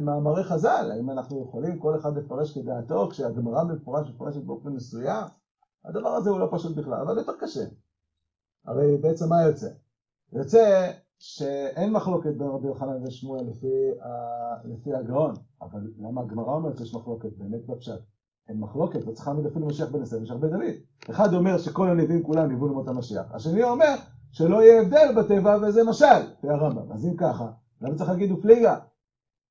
מאמרי 0.00 0.44
חז"ל? 0.44 0.90
האם 0.92 1.10
אנחנו 1.10 1.42
יכולים 1.42 1.78
כל 1.78 1.96
אחד 1.96 2.16
לפרש 2.16 2.58
כדעתו, 2.58 3.08
כשהגמרא 3.10 3.64
מפורש 3.64 4.10
מפרשת 4.10 4.42
באופן 4.42 4.68
מסוים? 4.68 5.24
הדבר 5.84 6.08
הזה 6.08 6.30
הוא 6.30 6.40
לא 6.40 6.48
פשוט 6.50 6.76
בכלל, 6.76 7.00
אבל 7.00 7.18
יותר 7.18 7.32
קשה. 7.40 7.64
הרי 8.66 8.96
בעצם 8.96 9.28
מה 9.28 9.42
יוצא? 9.42 9.68
יוצא 10.32 10.90
שאין 11.18 11.92
מחלוקת 11.92 12.34
בין 12.36 12.48
רבי 12.48 12.66
יוחנן 12.66 13.06
ושמואל 13.06 13.44
לפי, 13.44 13.90
לפי 14.64 14.94
הגאון, 14.94 15.34
אבל 15.62 15.80
למה 15.98 16.20
הגמרא 16.20 16.54
אומרת 16.54 16.78
שיש 16.78 16.94
מחלוקת 16.94 17.28
באמת 17.36 17.66
בפשט? 17.66 18.00
אין 18.48 18.60
מחלוקת, 18.60 19.06
לא 19.06 19.12
להעמיד 19.26 19.46
אפילו 19.46 19.66
משיח 19.66 19.88
בן 19.88 20.02
עשר, 20.02 20.22
יש 20.22 20.30
הרבה 20.30 20.48
דוד. 20.48 20.74
אחד 21.10 21.34
אומר 21.34 21.58
שכל 21.58 21.88
הנביאים 21.88 22.22
כולם 22.22 22.48
ניבאו 22.48 22.68
למות 22.68 22.88
המשיח, 22.88 23.34
השני 23.34 23.62
אומר 23.62 23.94
שלא 24.32 24.62
יהיה 24.62 24.82
הבדל 24.82 25.14
בטבע 25.16 25.58
וזה 25.62 25.84
משל, 25.84 26.20
לפי 26.38 26.48
הרמב"ם. 26.48 26.92
אז 26.92 27.06
אם 27.06 27.16
ככה, 27.16 27.50
למה 27.80 27.94
צריך 27.94 28.10
להגיד 28.10 28.32
ופליגה? 28.32 28.78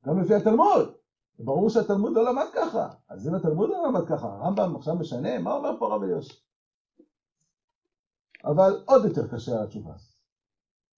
גם 0.06 0.22
לפי 0.22 0.36
התלמוד. 0.36 0.94
ברור 1.40 1.70
שהתלמוד 1.70 2.14
לא 2.14 2.30
למד 2.30 2.46
ככה. 2.54 2.90
אז 3.10 3.28
אם 3.28 3.36
התלמוד 3.36 3.70
לא 3.70 3.88
למד 3.88 4.08
ככה, 4.08 4.28
הרמב"ם 4.28 4.76
עכשיו 4.76 4.96
משנה, 4.96 5.40
מה 5.40 5.54
אומר 5.54 5.80
פה 5.80 5.96
רבי 5.96 6.08
יוסי? 6.08 6.34
אבל 8.46 8.84
עוד 8.86 9.06
יותר 9.06 9.28
קשה 9.28 9.64
התשובה. 9.64 9.94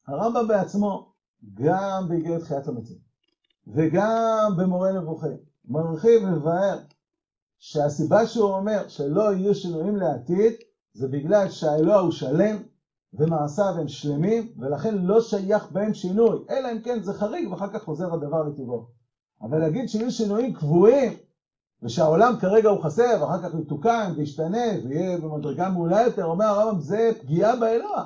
הרמב"ם 0.07 0.47
בעצמו, 0.47 1.13
גם 1.53 2.05
באיגרת 2.09 2.41
חיית 2.41 2.67
המתים, 2.67 2.97
וגם 3.67 4.53
במורה 4.57 4.91
נבוכים, 4.91 5.37
מרחיב 5.65 6.23
ומבאר 6.23 6.79
שהסיבה 7.59 8.25
שהוא 8.25 8.53
אומר 8.55 8.87
שלא 8.87 9.33
יהיו 9.33 9.55
שינויים 9.55 9.95
לעתיד, 9.95 10.53
זה 10.93 11.07
בגלל 11.07 11.49
שהאלוה 11.49 11.97
הוא 11.97 12.11
שלם, 12.11 12.63
ומעשיו 13.13 13.73
הם 13.79 13.87
שלמים, 13.87 14.53
ולכן 14.59 14.97
לא 14.97 15.21
שייך 15.21 15.71
בהם 15.71 15.93
שינוי, 15.93 16.39
אלא 16.49 16.71
אם 16.71 16.81
כן 16.81 17.03
זה 17.03 17.13
חריג, 17.13 17.51
ואחר 17.51 17.67
כך 17.73 17.83
חוזר 17.83 18.13
הדבר 18.13 18.43
לטבעו. 18.43 18.85
אבל 19.41 19.59
להגיד 19.59 19.89
שיהיו 19.89 20.11
שינויים 20.11 20.53
קבועים, 20.53 21.13
ושהעולם 21.83 22.33
כרגע 22.39 22.69
הוא 22.69 22.83
חסר, 22.83 23.17
ואחר 23.21 23.41
כך 23.41 23.55
יתוקן 23.59 24.13
וישתנה, 24.17 24.67
ויהיה 24.83 25.17
במדרגה 25.17 25.69
מעולה 25.69 26.01
יותר, 26.01 26.25
אומר 26.25 26.45
הרמב"ם, 26.45 26.79
זה 26.79 27.11
פגיעה 27.21 27.55
באלוה. 27.55 28.05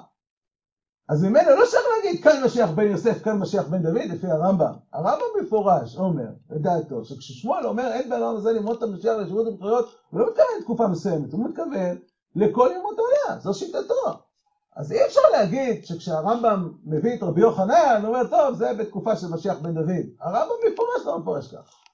אז 1.10 1.24
ממנו 1.24 1.50
לא 1.50 1.66
צריך 1.66 1.84
להגיד 1.96 2.24
כאן 2.24 2.44
משיח 2.46 2.70
בן 2.72 2.88
יוסף, 2.88 3.24
כאן 3.24 3.40
משיח 3.40 3.68
בן 3.68 3.84
דוד, 3.84 4.02
לפי 4.10 4.28
הרמב"ם. 4.28 4.74
הרמב"ם 4.94 5.26
במפורש 5.40 5.98
אומר, 5.98 6.30
לדעתו, 6.50 7.06
שכששמואל 7.06 7.66
אומר 7.66 7.92
אין 7.94 8.10
בעולם 8.10 8.36
הזה 8.36 8.52
ללמוד 8.52 8.78
את 8.78 8.84
המשיח 8.84 9.18
לשירות 9.18 9.48
הבחירות, 9.48 9.96
הוא 10.10 10.20
לא 10.20 10.28
מתכוון 10.28 10.48
לתקופה 10.60 10.88
מסוימת, 10.88 11.34
הוא 11.34 11.50
מתכוון 11.50 11.98
לכל 12.36 12.70
ימות 12.76 12.96
העולם, 13.00 13.40
זו 13.42 13.54
שיטתו. 13.54 14.26
אז 14.76 14.92
אי 14.92 15.06
אפשר 15.06 15.22
להגיד 15.32 15.86
שכשהרמב"ם 15.86 16.74
מביא 16.84 17.18
את 17.18 17.24
רבי 17.24 17.42
יוחנן, 17.42 18.02
הוא 18.02 18.08
אומר, 18.08 18.28
טוב, 18.30 18.56
זה 18.56 18.74
בתקופה 18.80 19.16
של 19.16 19.28
משיח 19.28 19.60
בן 19.60 19.74
דוד. 19.74 20.06
הרמב"ם 20.20 20.56
במפורש 20.66 21.06
לא 21.06 21.20
מפורש 21.20 21.56
כך. 21.56 21.86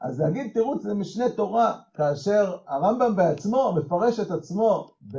אז 0.00 0.20
להגיד 0.20 0.52
תירוץ 0.52 0.82
זה 0.82 0.94
משנה 0.94 1.30
תורה, 1.30 1.80
כאשר 1.94 2.56
הרמב"ם 2.66 3.16
בעצמו 3.16 3.74
מפרש 3.76 4.20
את 4.20 4.30
עצמו 4.30 4.90
ב... 5.12 5.18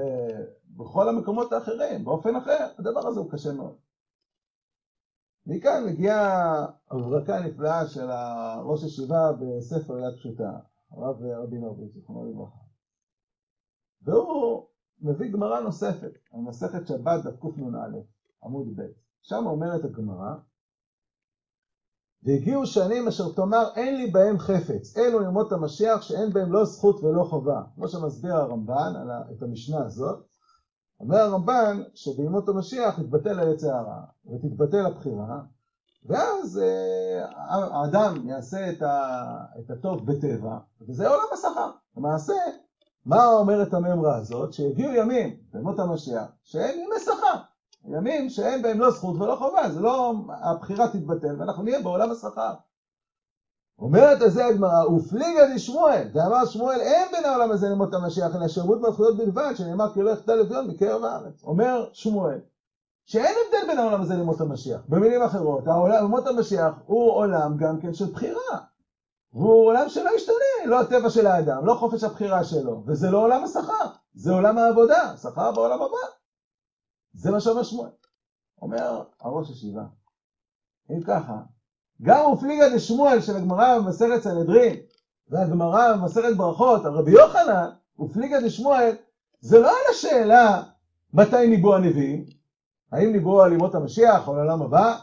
בכל 0.78 1.10
המקומות 1.10 1.52
האחרים, 1.52 2.06
באופן 2.06 2.36
אחר, 2.36 2.68
הדבר 2.80 3.08
הזה 3.08 3.20
הוא 3.20 3.32
קשה 3.32 3.54
מאוד. 3.54 3.76
מכאן 5.46 5.86
מגיעה 5.86 6.66
הברקה 6.92 7.40
נפלאה 7.40 7.88
של 7.88 8.10
ראש 8.64 8.84
ישיבה 8.84 9.32
בספר 9.32 10.00
יד 10.00 10.16
פשוטה, 10.20 10.52
הרב 10.92 11.24
רבי 11.24 11.58
נורבי, 11.58 11.88
זיכרונו 11.88 12.32
לברכה. 12.32 12.60
והוא 14.02 14.68
מביא 15.02 15.32
גמרא 15.32 15.60
נוספת, 15.60 16.12
על 16.34 16.40
מסכת 16.42 16.88
שבת 16.88 17.24
דף 17.24 17.40
קנ"א, 17.40 17.98
עמוד 18.44 18.68
ב', 18.76 18.82
שם 19.22 19.44
אומרת 19.46 19.86
הגמרא, 19.86 20.34
והגיעו 22.24 22.66
שנים 22.66 23.08
אשר 23.08 23.32
תאמר 23.36 23.70
אין 23.76 23.96
לי 23.96 24.12
בהם 24.12 24.40
חפץ, 24.40 24.98
אלו 24.98 25.22
ימות 25.22 25.52
המשיח 25.52 26.02
שאין 26.02 26.34
בהם 26.34 26.52
לא 26.52 26.66
זכות 26.66 27.04
ולא 27.04 27.24
חובה. 27.24 27.62
כמו 27.76 27.88
שמסביר 27.88 28.36
הרמב"ן 28.36 28.94
את 29.32 29.44
המשנה 29.44 29.86
הזאת, 29.86 30.26
אומר 31.00 31.18
הרמב"ן 31.18 31.82
שבימות 31.94 32.50
המשיח 32.50 33.00
יתבטל 33.00 33.40
היצע 33.40 33.78
הרע 33.78 34.02
ותתבטל 34.26 34.86
הבחירה, 34.86 35.42
ואז 36.06 36.60
אה, 36.64 37.26
האדם 37.50 38.30
יעשה 38.30 38.70
את, 38.70 38.82
ה, 38.82 39.24
את 39.60 39.72
הטוב 39.72 40.06
בטבע, 40.06 40.58
וזה 40.82 41.08
עולם 41.08 41.28
השכר. 41.34 41.72
למעשה, 41.98 42.34
מה 43.08 43.26
אומרת 43.26 43.74
הממרה 43.74 44.16
הזאת? 44.16 44.54
שהגיעו 44.54 44.94
ימים 44.94 45.36
בימות 45.54 45.80
המשיח 45.80 46.26
שהם 46.44 46.80
ימי 46.80 47.00
שכר. 47.00 47.36
ימים 47.86 48.30
שאין 48.30 48.62
בהם 48.62 48.80
לא 48.80 48.92
זכות 48.92 49.16
ולא 49.16 49.36
חובה, 49.36 49.70
זה 49.70 49.80
לא, 49.80 50.14
הבחירה 50.30 50.88
תתבטל 50.88 51.36
ואנחנו 51.40 51.64
נהיה 51.64 51.82
בעולם 51.82 52.12
השכר. 52.12 52.54
אומרת 53.80 54.22
על 54.22 54.30
זה 54.30 54.46
הגמרא, 54.46 54.86
ופליגה 54.86 55.42
דשמואל, 55.56 56.08
ואמר 56.14 56.46
שמואל 56.46 56.80
אין 56.80 57.08
בין 57.12 57.26
העולם 57.26 57.52
הזה 57.52 57.70
למות 57.70 57.94
המשיח, 57.94 58.36
אלא 58.36 58.48
שירות 58.48 58.82
מלכויות 58.82 59.18
בלבד, 59.18 59.54
שנאמר 59.56 59.94
כי 59.94 60.02
לא 60.02 60.10
יחדל 60.10 60.40
אביון 60.40 60.68
מקרב 60.68 61.04
הארץ. 61.04 61.44
אומר 61.44 61.90
שמואל, 61.94 62.40
שאין 63.06 63.36
הבדל 63.46 63.68
בין 63.68 63.78
העולם 63.78 64.02
הזה 64.02 64.16
למות 64.16 64.42
המשיח. 64.42 64.82
במילים 64.90 65.22
אחרות, 65.22 65.68
העולם, 65.68 66.06
מות 66.06 66.28
המשיח 66.28 66.74
הוא 66.86 67.12
עולם 67.12 67.58
גם 67.58 67.80
כן 67.80 67.94
של 67.94 68.06
בחירה. 68.06 68.60
והוא 69.34 69.66
עולם 69.66 69.90
שלא 69.90 70.10
ישתנה, 70.16 70.66
לא 70.66 70.82
הטבע 70.82 71.10
של 71.10 71.28
האדם, 71.28 71.66
לא 71.66 71.74
חופש 71.74 72.04
הבחירה 72.04 72.44
שלו, 72.44 72.84
וזה 72.88 73.10
לא 73.10 73.18
עולם 73.18 73.44
השכר, 73.44 73.86
זה 74.14 74.32
עולם 74.32 74.58
העבודה, 74.58 75.18
שכר 75.18 75.52
בעולם 75.52 75.82
הבא. 75.82 76.08
זה 77.14 77.32
מה 77.32 77.40
שאומר 77.40 77.64
שמואל. 77.64 77.90
אומר 78.62 79.04
הראש 79.22 79.50
ישיבה, 79.50 79.84
אם 80.92 81.02
ככה, 81.02 81.38
גם 82.02 82.26
ופליגה 82.26 82.70
דשמואל 82.76 83.22
של 83.22 83.36
הגמרא 83.36 83.80
במסכת 83.80 84.22
סנהדרין 84.22 84.76
והגמרא 85.30 85.94
במסכת 85.94 86.38
ברכות 86.38 86.86
על 86.86 86.94
רבי 86.94 87.12
יוחנן 87.12 87.70
ופליגה 88.00 88.40
דשמואל 88.40 88.96
זה 89.40 89.60
לא 89.60 89.70
על 89.70 89.92
השאלה 89.92 90.64
מתי 91.14 91.48
ניבאו 91.48 91.76
הנביאים, 91.76 92.26
האם 92.92 93.12
ניבאו 93.12 93.42
על 93.42 93.54
ימות 93.54 93.76
המשיח 93.76 94.28
או 94.28 94.36
לעולם 94.36 94.62
הבא, 94.62 94.98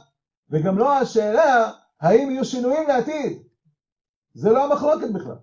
וגם 0.51 0.79
לא 0.79 0.99
השאלה 0.99 1.71
האם 2.01 2.31
יהיו 2.31 2.45
שינויים 2.45 2.89
לעתיד. 2.89 3.43
זה 4.35 4.53
לא 4.53 4.65
המחלוקת 4.65 5.11
בכלל. 5.11 5.37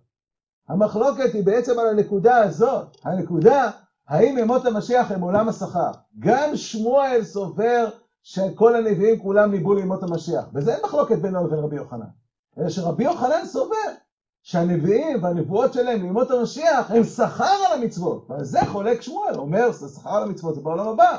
המחלוקת 0.69 1.33
היא 1.33 1.45
בעצם 1.45 1.79
על 1.79 1.88
הנקודה 1.88 2.38
הזאת. 2.38 2.98
הנקודה, 3.03 3.69
האם 4.07 4.38
ימות 4.38 4.65
המשיח 4.65 5.12
הם 5.12 5.21
עולם 5.21 5.50
השכר. 5.50 5.91
גם 6.19 6.55
שמואל 6.55 7.24
סובר 7.24 7.89
שכל 8.24 8.75
הנביאים 8.75 9.19
כולם 9.19 9.51
ניבאו 9.51 9.74
לימות 9.74 10.03
המשיח. 10.03 10.45
וזה 10.53 10.74
אין 10.74 10.81
מחלוקת 10.83 11.17
בינו 11.17 11.48
לבין 11.48 11.60
רבי 11.60 11.75
יוחנן. 11.75 12.05
אלא 12.57 12.69
שרבי 12.69 13.03
יוחנן 13.03 13.45
סובר 13.45 13.75
שהנביאים 14.43 15.24
והנבואות 15.24 15.74
שלהם 15.74 16.01
לימות 16.01 16.31
המשיח 16.31 16.91
הם 16.91 17.03
שכר 17.03 17.57
על 17.67 17.79
המצוות. 17.79 18.25
ועל 18.29 18.43
זה 18.43 18.60
חולק 18.65 19.01
שמואל, 19.01 19.36
אומר 19.36 19.71
שכר 19.71 20.15
על 20.15 20.24
המצוות, 20.24 20.55
זה 20.55 20.62
בעולם 20.62 20.88
הבא. 20.88 21.17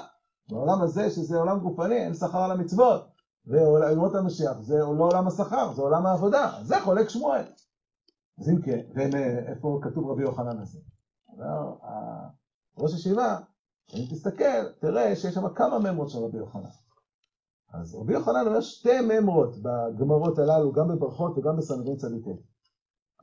בעולם 0.48 0.82
הזה 0.82 1.10
שזה 1.10 1.38
עולם 1.38 1.58
גופני, 1.58 1.96
אין 1.96 2.14
שכר 2.14 2.38
על 2.38 2.50
המצוות. 2.50 3.11
וימות 3.46 4.14
המשיח 4.14 4.60
זה 4.60 4.78
לא 4.78 5.04
עולם 5.04 5.26
השכר, 5.26 5.72
זה 5.74 5.82
עולם 5.82 6.06
העבודה. 6.06 6.52
זה 6.62 6.80
חולק 6.80 7.08
שמואל. 7.08 7.44
אז 8.38 8.48
אם 8.48 8.62
כן, 8.62 8.80
ואיפה 8.94 9.80
כתוב 9.82 10.10
רבי 10.10 10.22
יוחנן 10.22 10.58
הזה? 10.58 10.78
ראש 12.78 12.94
ישיבה, 12.94 13.38
אם 13.94 14.04
תסתכל, 14.10 14.72
תראה 14.80 15.16
שיש 15.16 15.34
שם 15.34 15.48
כמה 15.48 15.78
ממרות 15.78 16.10
של 16.10 16.18
רבי 16.18 16.38
יוחנן. 16.38 16.70
אז 17.72 17.94
רבי 17.94 18.12
יוחנן 18.12 18.46
אומר 18.46 18.60
שתי 18.60 19.00
ממרות 19.00 19.56
בגמרות 19.62 20.38
הללו, 20.38 20.72
גם 20.72 20.88
בברכות 20.88 21.38
וגם 21.38 21.56
בסנדרין 21.56 21.96
צדיק. 21.96 22.24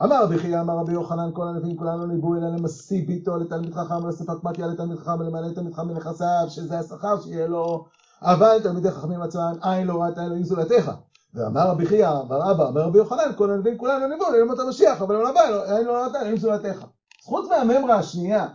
אמר 0.03 0.23
רבי 0.23 0.37
חייא, 0.37 0.61
אמר 0.61 0.77
רבי 0.77 0.93
יוחנן, 0.93 1.29
כל 1.33 1.47
הנביאים 1.47 1.77
כולנו 1.77 2.05
ניבאו 2.05 2.35
אלא 2.35 2.47
למשיא 2.49 3.07
ביתו 3.07 3.37
לתלמיד 3.37 3.73
חכם, 3.73 4.07
לספק 4.07 4.43
מתיה 4.43 4.67
לתלמיד 4.67 4.97
חכם, 4.97 5.19
ולמלא 5.19 5.53
תלמיד 5.53 5.73
חכם 5.73 5.87
מנכסיו, 5.87 6.45
שזה 6.49 6.79
השכר 6.79 7.21
שיהיה 7.21 7.47
לו, 7.47 7.85
אבל 8.21 8.59
תלמידי 8.63 8.91
חכמים 8.91 9.21
עצמם, 9.21 9.53
עין 9.61 9.87
לא 9.87 10.01
ראתה 10.01 10.25
אלוהים 10.25 10.43
זולתך. 10.43 10.91
ואמר 11.33 11.69
רבי 11.69 11.85
חייא, 11.85 12.09
אמר 12.09 12.51
אבא, 12.51 12.67
אמר 12.67 12.81
רבי 12.81 12.97
יוחנן, 12.97 13.31
כל 13.35 13.51
הנביאים 13.51 13.77
כולנו 13.77 14.07
ניבאו 14.07 14.31
ללמוד 14.31 14.59
המשיח, 14.59 15.01
אבל 15.01 15.15
לעולם 15.15 15.29
הבא, 15.29 15.73
עין 15.75 15.85
לא 15.85 16.03
ראתה 16.03 16.21
אלוהים 16.21 16.37
זולתך. 16.37 16.85
חוץ 17.23 17.49
מהממרה 17.49 17.95
השנייה, 17.95 18.47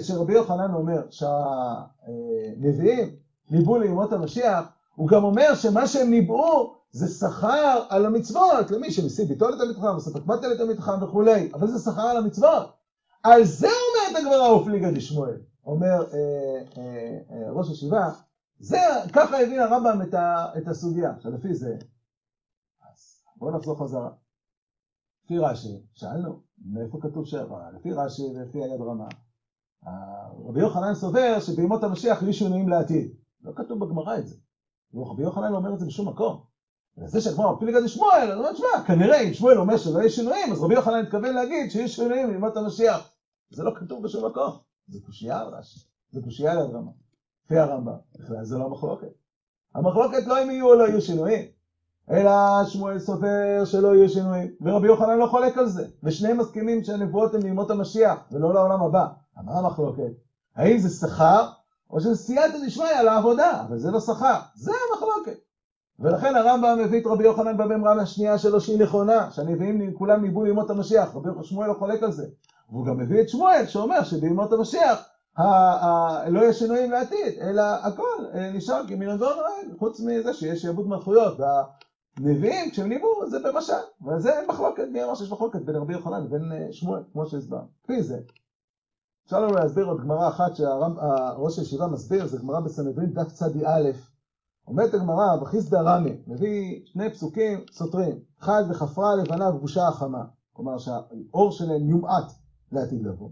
שרבי 0.00 0.32
יוחנן 0.32 0.74
אומר 0.74 1.02
שהנביאים 1.10 3.10
ניבאו 3.50 3.78
לימות 3.78 4.12
המשיח, 4.12 4.64
הוא 4.94 5.08
גם 5.08 5.24
אומר 5.24 5.54
שמה 5.54 5.86
שהם 5.86 6.10
ניבאו 6.10 6.74
זה 6.90 7.08
שכר 7.08 7.82
על 7.88 8.06
המצוות, 8.06 8.70
למי 8.70 8.90
שמשיא 8.90 9.24
ביתו 9.24 9.48
לתלמיד 9.48 9.76
חכם, 9.76 9.96
וספק 9.96 10.26
מטה 10.26 10.48
לתלמיד 10.48 10.80
חכם 10.80 11.02
וכולי, 11.02 11.50
אבל 11.54 11.66
זה 11.66 11.90
שכר 11.90 12.02
על 12.02 12.16
המצוות. 12.16 12.72
על 13.22 13.44
זה 13.44 13.66
אומרת 13.66 14.22
הגמרא 14.22 14.52
ופליגה 14.52 14.90
דשמואל, 14.90 15.36
אומר 15.66 16.04
אה, 16.12 16.18
אה, 16.78 17.18
אה, 17.30 17.50
ראש 17.50 17.70
ישיבה, 17.70 18.10
זה, 18.58 18.78
ככה 19.12 19.40
הבין 19.40 19.60
הרמב"ם 19.60 20.02
את, 20.02 20.14
את 20.58 20.68
הסוגיה. 20.68 21.10
עכשיו 21.10 21.32
לפי 21.32 21.54
זה, 21.54 21.76
אז 22.90 23.24
בואו 23.36 23.56
נחזור 23.56 23.78
חזרה. 23.78 24.10
לפי 25.24 25.38
רש"י, 25.38 25.82
שאלנו, 25.94 26.40
מאיפה 26.64 26.98
כתוב 27.02 27.26
שבע? 27.26 27.70
לפי 27.70 27.92
רש"י 27.92 28.22
ולפי 28.22 28.58
היד 28.62 28.80
רמה. 28.80 29.08
רבי 30.48 30.60
יוחנן 30.60 30.94
סובר 30.94 31.40
שבימות 31.40 31.84
המשיח 31.84 32.22
יהיו 32.22 32.34
שינויים 32.34 32.68
לעתיד. 32.68 33.14
לא 33.42 33.52
כתוב 33.56 33.84
בגמרא 33.84 34.18
את 34.18 34.26
זה. 34.26 34.36
רבי 34.94 35.22
יוחנן 35.22 35.52
לא 35.52 35.56
אומר 35.56 35.74
את 35.74 35.78
זה 35.78 35.86
בשום 35.86 36.08
מקום. 36.08 36.40
וזה 36.98 37.20
שהגמרא 37.20 37.52
מפיל 37.52 37.68
לגד 37.68 37.86
שמואל, 37.86 38.30
אני 38.30 38.34
אומר, 38.34 38.52
תשמע, 38.52 38.84
כנראה 38.86 39.20
אם 39.20 39.34
שמואל 39.34 39.58
אומר 39.58 39.76
שלא 39.76 39.98
יהיו 39.98 40.10
שינויים, 40.10 40.52
אז 40.52 40.62
רבי 40.62 40.74
יוחנן 40.74 41.04
התכוון 41.04 41.34
להגיד 41.34 41.70
שיהיו 41.70 41.88
שינויים 41.88 42.28
בימות 42.28 42.56
המשיח. 42.56 43.10
זה 43.50 43.62
לא 43.62 43.72
כתוב 43.74 44.04
בשום 44.04 44.26
מקום. 44.26 44.58
זה 44.88 44.98
קושייה 45.06 45.40
על 45.40 45.54
רש"י. 45.54 45.80
זה 46.10 46.20
קושייה 46.22 46.52
על 46.52 46.58
הרמב"ם. 46.58 47.07
לפי 47.48 47.58
הרמב"ם. 47.58 47.92
בכלל 48.18 48.44
זה 48.44 48.58
לא 48.58 48.64
המחלוקת. 48.64 49.06
המחלוקת 49.74 50.26
לא 50.26 50.42
אם 50.42 50.50
יהיו 50.50 50.66
או 50.68 50.74
לא 50.74 50.88
יהיו 50.88 51.00
שינויים. 51.00 51.44
אלא 52.10 52.30
שמואל 52.64 52.98
סופר 52.98 53.64
שלא 53.64 53.94
יהיו 53.94 54.08
שינויים, 54.08 54.48
ורבי 54.60 54.86
יוחנן 54.86 55.18
לא 55.18 55.26
חולק 55.26 55.58
על 55.58 55.66
זה, 55.66 55.86
ושניהם 56.02 56.38
מסכימים 56.38 56.84
שהנבואות 56.84 57.34
הן 57.34 57.42
לימות 57.42 57.70
המשיח, 57.70 58.18
ולא 58.32 58.54
לעולם 58.54 58.82
הבא. 58.82 59.06
מה 59.44 59.58
המחלוקת? 59.58 60.12
האם 60.56 60.78
זה 60.78 61.06
שכר, 61.06 61.48
או 61.90 62.00
שזה 62.00 62.16
סייעתא 62.16 62.58
דשמיא 62.66 63.00
לעבודה, 63.04 63.64
אבל 63.68 63.78
זה 63.78 63.90
לא 63.90 64.00
שכר, 64.00 64.38
זה 64.54 64.72
המחלוקת. 64.92 65.38
ולכן 65.98 66.36
הרמב"ם 66.36 66.78
מביא 66.84 67.00
את 67.00 67.06
רבי 67.06 67.24
יוחנן 67.24 67.56
בממרה 67.56 68.02
השנייה 68.02 68.38
שלו 68.38 68.60
שהיא 68.60 68.78
נכונה, 68.78 69.30
שהנביאים 69.30 69.94
כולם 69.94 70.22
ניבאו 70.22 70.44
לימות 70.44 70.70
המשיח, 70.70 71.14
רבי 71.14 71.28
שמואל 71.42 71.68
לא 71.68 71.74
חולק 71.74 72.02
על 72.02 72.12
זה. 72.12 72.26
והוא 72.70 72.86
גם 72.86 72.98
מביא 72.98 73.20
את 73.20 73.28
שמואל 73.28 73.66
שאומר 73.66 74.04
שבימות 74.04 74.52
המשיח 74.52 75.08
לא 76.28 76.40
יהיה 76.40 76.52
שינויים 76.52 76.90
לעתיד, 76.90 77.38
אלא 77.40 77.62
הכל 77.62 78.24
אה, 78.34 78.50
נשאר 78.50 78.82
כמנהגו 78.88 79.24
נוהג, 79.24 79.78
חוץ 79.78 80.00
מזה 80.00 80.34
שיש 80.34 80.62
שעבוד 80.62 80.88
מלכויות, 80.88 81.38
והנביאים 81.40 82.70
כשהם 82.70 82.88
ניבאו 82.88 83.30
זה 83.30 83.38
במשל, 83.38 83.72
וזה 84.06 84.30
מחלוקת, 84.48 84.84
מי 84.92 85.04
אמר 85.04 85.14
שיש 85.14 85.32
מחלוקת 85.32 85.60
בין 85.60 85.76
רבי 85.76 85.92
יוחנן 85.92 86.24
לבין 86.24 86.52
אה, 86.52 86.66
שמואל, 86.72 87.02
כמו 87.12 87.26
שהסברנו. 87.26 87.66
כפי 87.84 88.02
זה, 88.02 88.20
אפשר 89.24 89.40
לנו 89.40 89.54
להסביר 89.54 89.86
עוד 89.86 90.00
גמרא 90.00 90.28
אחת 90.28 90.56
שהראש 90.56 91.58
הישיבה 91.58 91.86
מסביר, 91.86 92.26
זה 92.26 92.38
גמרא 92.38 92.60
בסנהדרין 92.60 93.12
דף 93.12 93.32
צדי 93.32 93.66
א', 93.66 93.90
אומרת 94.66 94.94
הגמרא, 94.94 95.36
בחיסדא 95.36 95.80
רמי, 95.80 96.16
מביא 96.26 96.80
שני 96.84 97.10
פסוקים 97.10 97.64
סותרים, 97.70 98.18
אחד 98.40 98.62
וחפרה 98.70 99.16
לבנה 99.16 99.48
ובושה 99.48 99.88
החמה, 99.88 100.24
כלומר 100.52 100.78
שהאור 100.78 101.52
שלהם 101.52 101.88
יומעט 101.88 102.32
לעתיד 102.72 103.06
לבוא. 103.06 103.28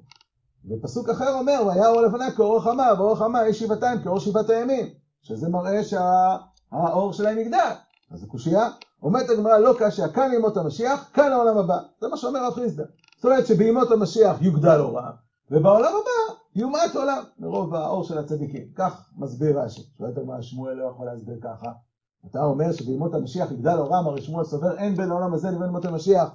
ופסוק 0.68 1.08
אחר 1.08 1.34
אומר, 1.34 1.62
והיה 1.66 1.88
אור 1.88 2.00
לבנה 2.00 2.30
כאור 2.30 2.60
חמה, 2.60 2.86
ואור 2.98 3.16
חמה 3.16 3.48
יש 3.48 3.58
שבעתיים 3.58 4.02
כאור 4.02 4.20
שבעת 4.20 4.50
הימים, 4.50 4.86
שזה 5.22 5.48
מראה 5.48 5.84
שהאור 5.84 7.12
שה... 7.12 7.18
שלהם 7.18 7.38
יגדל. 7.38 7.70
אז 8.10 8.20
זה 8.20 8.26
קושייה. 8.26 8.68
אומרת 9.02 9.30
הגמרא, 9.30 9.58
לא 9.58 9.74
קשיא, 9.78 10.08
כאן 10.08 10.32
ימות 10.32 10.56
המשיח, 10.56 11.10
כאן 11.14 11.32
העולם 11.32 11.58
הבא. 11.58 11.78
זה 12.00 12.08
מה 12.08 12.16
שאומר 12.16 12.46
רב 12.46 12.54
חיסדא. 12.54 12.84
זאת 13.16 13.24
אומרת 13.24 13.46
שבימות 13.46 13.90
המשיח 13.90 14.42
יוגדל 14.42 14.80
אורם, 14.80 15.10
ובעולם 15.50 15.92
הבא 15.92 16.34
יומעט 16.56 16.94
עולם 16.94 17.22
מרוב 17.38 17.74
האור 17.74 18.04
של 18.04 18.18
הצדיקים. 18.18 18.68
כך 18.74 19.10
מסביר 19.16 19.60
רש"י. 19.60 19.82
שואלת 19.98 20.18
הגמרא, 20.18 20.40
שמואל 20.40 20.74
לא 20.74 20.84
יכול 20.84 21.06
להסביר 21.06 21.36
ככה. 21.42 21.72
אתה 22.30 22.44
אומר 22.44 22.72
שבימות 22.72 23.14
המשיח 23.14 23.52
יגדל 23.52 23.78
אורם, 23.78 24.06
הרי 24.06 24.22
שמואל 24.22 24.44
סובר 24.44 24.78
אין 24.78 24.94
בין 24.94 25.10
העולם 25.10 25.34
הזה 25.34 25.50
לבין 25.50 25.68
ימות 25.68 25.84
המשיח, 25.84 26.28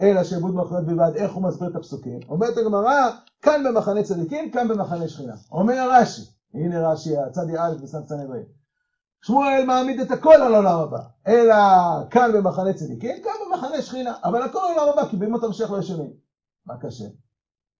אלא 0.00 0.24
שעבוד 0.24 0.54
מלכויות 0.54 0.84
בלבד. 0.84 1.12
איך 1.16 1.32
הוא 1.32 1.42
מסביר 1.42 1.68
את 1.68 1.76
הפסוקים? 1.76 2.20
אומרת 2.28 2.56
הגמרא, 2.56 3.10
כאן 3.42 3.64
במחנה 3.64 4.02
צדיקים, 4.02 4.50
כאן 4.50 4.68
במחנה 4.68 5.08
שכינה. 5.08 5.34
אומר 5.52 5.88
רש"י, 5.92 6.22
הנה 6.54 6.90
רש"י, 6.90 7.18
הצדי 7.18 7.58
א' 7.58 7.74
בסף 7.82 8.06
סנהדרין. 8.06 8.44
שמואל 9.22 9.64
מעמיד 9.66 10.00
את 10.00 10.10
הכל 10.10 10.34
על 10.34 10.54
העולם 10.54 10.78
הבא, 10.78 11.00
אלא 11.26 11.54
כאן 12.10 12.30
במחנה 12.34 12.72
צדיקים, 12.72 13.22
כאן 13.22 13.32
במחנה 13.46 13.82
שכינה, 13.82 14.14
אבל 14.24 14.42
הכל 14.42 14.58
על 14.58 14.78
העולם 14.78 14.98
הבא, 14.98 15.08
כי 15.08 15.16
בימות 15.16 15.42
המשיח 15.42 15.70
לא 15.70 15.78
ישנים. 15.78 16.12
מה 16.66 16.76
קשה? 16.76 17.04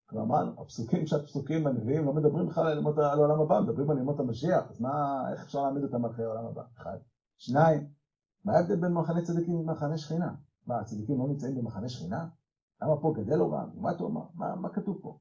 כבר 0.08 0.22
אמרנו, 0.22 0.52
הפסוקים 0.62 1.06
שהפסוקים 1.06 1.66
הנביאים 1.66 2.04
לא 2.04 2.12
מדברים 2.12 2.46
בכלל 2.46 2.66
על, 2.66 3.04
העולם 3.04 3.40
הבא, 3.40 3.60
מדברים 3.60 3.90
על 3.90 3.98
ימות 3.98 4.20
המשיח, 4.20 4.70
אז 4.70 4.80
מה, 4.80 5.24
איך 5.32 5.42
אפשר 5.42 5.62
להעמיד 5.62 5.82
אותם 5.82 6.04
אחרי 6.04 6.24
העולם 6.24 6.46
הבא? 6.46 6.62
אחד. 6.76 6.96
שניים, 7.36 7.86
מה 8.44 8.52
ההבדל 8.52 8.76
בין 8.76 8.92
מחנה 8.92 9.22
צדיקים 9.22 9.60
למחנה 9.60 9.98
שכינה? 9.98 10.32
מה, 10.68 10.80
הצדיקים 10.80 11.18
לא 11.18 11.28
נמצאים 11.28 11.54
במחנה 11.54 11.88
שכינה? 11.88 12.24
למה 12.82 13.00
פה 13.00 13.12
גדל 13.16 13.40
אורם? 13.40 13.68
מה 13.74 13.90
אתה 13.90 14.02
אומר? 14.02 14.20
מה, 14.34 14.56
מה 14.56 14.68
כתוב 14.68 14.98
פה? 15.02 15.18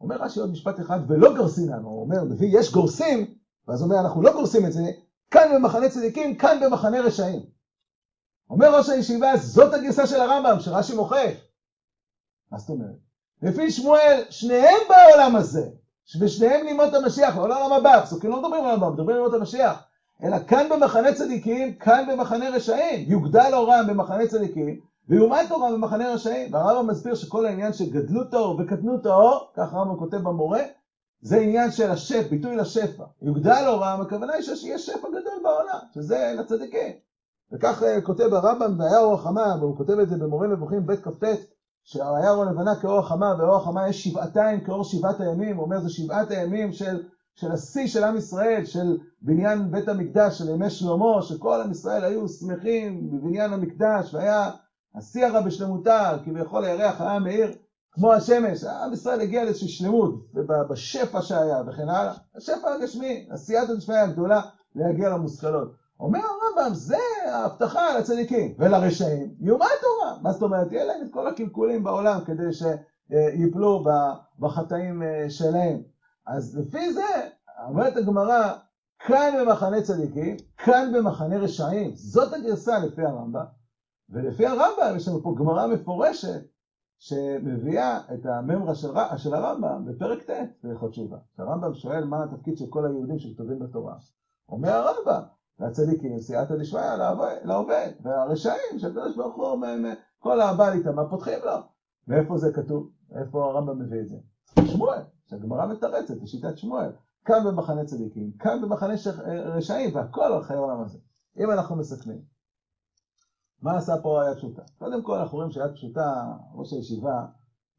אומר 0.00 0.16
רש"י 0.16 0.40
עוד 0.40 0.50
משפט 0.50 0.80
אחד, 0.80 1.00
ולא 1.08 1.36
גורסינן, 1.36 1.82
הוא 1.82 2.00
אומר, 2.00 2.24
מביא, 2.24 2.58
יש 2.58 2.72
גורסים, 2.72 3.34
ואז 3.68 3.82
אומר, 3.82 4.00
אנחנו 4.00 4.22
לא 4.22 4.32
גורסים 4.32 4.66
את 4.66 4.72
זה, 4.72 4.82
כאן 5.30 5.48
במחנה 5.54 5.88
צדיקים, 5.88 6.36
כאן 6.36 6.60
במחנה 6.64 7.00
רשעים. 7.00 7.42
אומר 8.50 8.76
ראש 8.76 8.88
הישיבה, 8.88 9.36
זאת 9.36 9.74
הגרסה 9.74 10.06
של 10.06 10.20
הרמב"ם, 10.20 10.60
שרש"י 10.60 10.94
מוכיח. 10.94 11.38
מה 12.50 12.58
זאת 12.58 12.68
אומרת? 12.70 12.96
לפי 13.42 13.70
שמואל, 13.70 14.24
שניהם 14.30 14.80
בעולם 14.88 15.36
הזה, 15.36 15.70
ושניהם 16.20 16.66
לימות 16.66 16.94
המשיח, 16.94 17.36
לא 17.36 17.48
לעולם 17.48 17.72
הבא, 17.72 18.04
פסוקים 18.04 18.30
לא 18.30 18.42
מדברים 18.42 18.64
על 18.64 18.70
הבא, 18.70 18.88
מדברים 18.88 19.08
על 19.08 19.16
לימות 19.16 19.34
המשיח. 19.34 19.82
אלא 20.22 20.36
כאן 20.38 20.68
במחנה 20.70 21.14
צדיקים, 21.14 21.74
כאן 21.74 22.06
במחנה 22.12 22.50
רשעים. 22.50 23.10
יוגדל 23.10 23.50
אורם 23.52 23.84
במחנה 23.88 24.26
צדיקים, 24.26 24.80
ויומד 25.08 25.44
אורם 25.50 25.72
במחנה 25.74 26.12
רשעים. 26.12 26.54
והרמב"ם 26.54 26.90
מסביר 26.90 27.14
שכל 27.14 27.46
העניין 27.46 27.72
של 27.72 27.90
גדלות 27.90 28.34
האור 28.34 28.60
וקטנות 28.60 29.06
האור, 29.06 29.50
כך 29.56 29.74
הרמב"ם 29.74 29.96
כותב 29.96 30.16
במורה, 30.16 30.62
זה 31.20 31.36
עניין 31.36 31.70
של 31.70 31.90
השפע, 31.90 32.28
ביטוי 32.28 32.56
לשפע. 32.56 33.04
יוגדל 33.22 33.64
אורם, 33.66 34.00
הכוונה 34.00 34.32
היא 34.32 34.42
שיש 34.42 34.86
שפע 34.86 35.08
גדול 35.08 35.42
בעולם, 35.42 35.78
שזה 35.94 36.34
לצדיקים. 36.38 36.92
וכך 37.52 37.82
אה, 37.82 38.00
כותב 38.00 38.34
הרמב"ם, 38.34 38.80
והיה 38.80 38.98
אור 38.98 39.14
החמה, 39.14 39.56
והוא 39.60 39.76
כותב 39.76 39.98
את 39.98 40.08
זה 40.08 40.16
במורה 40.16 40.46
נבוכים 40.46 40.86
ב' 40.86 40.94
כ"ט, 40.94 41.24
שהיה 41.84 42.30
אור 42.30 42.44
לבנה 42.44 42.80
כאור 42.80 42.98
החמה, 42.98 43.34
ואור 43.38 43.56
החמה 43.56 43.88
יש 43.88 44.04
שבעתיים 44.04 44.60
כאור 44.60 44.84
שבעת 44.84 45.20
הימים, 45.20 45.56
הוא 45.56 45.64
אומר 45.64 45.80
זה 45.80 45.90
שבעת 45.90 46.30
הימים 46.30 46.72
של 46.72 47.02
של 47.34 47.52
השיא 47.52 47.86
של 47.86 48.04
עם 48.04 48.16
ישראל, 48.16 48.64
של 48.64 48.98
בניין 49.22 49.70
בית 49.70 49.88
המקדש, 49.88 50.38
של 50.38 50.48
ימי 50.48 50.70
שלמה, 50.70 51.22
שכל 51.22 51.60
עם 51.60 51.70
ישראל 51.70 52.04
היו 52.04 52.28
שמחים 52.28 53.10
בבניין 53.10 53.52
המקדש, 53.52 54.14
והיה 54.14 54.50
השיא 54.94 55.26
הרע 55.26 55.40
בשלמותה, 55.40 56.16
כביכול 56.24 56.64
הירח 56.64 57.00
היה 57.00 57.18
מאיר 57.18 57.52
כמו 57.92 58.12
השמש, 58.12 58.64
עם 58.64 58.92
ישראל 58.92 59.20
הגיע 59.20 59.44
לאיזושהי 59.44 59.68
שלמות, 59.68 60.14
בשפע 60.70 61.22
שהיה 61.22 61.62
וכן 61.66 61.88
הלאה, 61.88 62.14
השפע 62.36 62.74
הגשמי, 62.74 63.28
הסייעתא 63.30 63.74
דשמיא 63.74 63.98
הגדולה 63.98 64.40
להגיע 64.74 65.08
למושכלות. 65.08 65.72
אומר 66.00 66.20
הרמב"ם, 66.20 66.74
זה 66.74 66.96
ההבטחה 67.26 67.98
לצדיקים 67.98 68.54
ולרשעים, 68.58 69.34
יומת 69.40 69.66
תורה. 69.80 70.16
מה 70.22 70.32
זאת 70.32 70.42
אומרת? 70.42 70.72
יהיה 70.72 70.84
להם 70.84 71.02
את 71.06 71.12
כל 71.12 71.26
הקלקולים 71.26 71.84
בעולם 71.84 72.20
כדי 72.26 72.52
שיפלו 72.52 73.84
בחטאים 74.38 75.02
אה, 75.02 75.30
שלהם. 75.30 75.91
אז 76.26 76.58
לפי 76.58 76.92
זה, 76.92 77.28
אומרת 77.68 77.96
הגמרא, 77.96 78.54
כאן 78.98 79.34
במחנה 79.40 79.82
צדיקים, 79.82 80.36
כאן 80.56 80.92
במחנה 80.94 81.38
רשעים. 81.38 81.90
זאת 81.94 82.32
הגרסה 82.32 82.78
לפי 82.78 83.02
הרמב"ם. 83.02 83.44
ולפי 84.10 84.46
הרמב"ם 84.46 84.96
יש 84.96 85.08
לנו 85.08 85.22
פה 85.22 85.34
גמרא 85.38 85.66
מפורשת 85.66 86.42
שמביאה 86.98 88.00
את 88.14 88.26
הממרה 88.26 88.74
של, 88.74 88.88
של 89.16 89.34
הרמב"ם 89.34 89.84
בפרק 89.84 90.30
ט' 90.30 90.48
בהלכות 90.64 90.90
תשובה. 90.90 91.18
הרמב"ם 91.38 91.74
שואל 91.74 92.04
מה 92.04 92.24
התפקיד 92.24 92.58
של 92.58 92.66
כל 92.70 92.86
היהודים 92.86 93.18
שכתובים 93.18 93.58
בתורה. 93.58 93.94
אומר 94.48 94.70
הרמב"ם, 94.70 95.22
והצדיקים 95.58 96.18
סייעתא 96.18 96.56
דשמיא 96.56 96.82
לעובד, 97.44 97.90
והרשעים 98.02 98.78
שהקדוש 98.78 99.16
ברוך 99.16 99.36
הוא, 99.36 99.66
כל 100.18 100.40
הבעל 100.40 100.72
איתם, 100.72 100.94
מה 100.94 101.10
פותחים 101.10 101.38
לו? 101.44 101.56
מאיפה 102.08 102.38
זה 102.38 102.52
כתוב? 102.52 102.88
איפה 103.14 103.44
הרמב"ם 103.44 103.78
מביא 103.78 104.00
את 104.00 104.08
זה? 104.08 104.16
שמואל. 104.64 105.00
שהגמרא 105.32 105.66
מתרצת 105.66 106.22
לשיטת 106.22 106.58
שמואל, 106.58 106.90
כאן 107.24 107.44
במחנה 107.44 107.84
צדיקים, 107.84 108.32
כאן 108.38 108.60
במחנה 108.62 108.92
רשעים, 109.44 109.94
והכל 109.94 110.22
על 110.22 110.42
חיי 110.42 110.56
העולם 110.56 110.80
הזה. 110.80 110.98
אם 111.40 111.50
אנחנו 111.50 111.76
מסכמים, 111.76 112.20
מה 113.62 113.76
עשה 113.76 113.92
פה 114.02 114.22
היד 114.22 114.36
פשוטה? 114.36 114.62
קודם 114.78 115.02
כל 115.02 115.18
אנחנו 115.18 115.36
רואים 115.36 115.50
שיד 115.50 115.72
פשוטה, 115.74 116.34
ראש 116.54 116.72
הישיבה, 116.72 117.24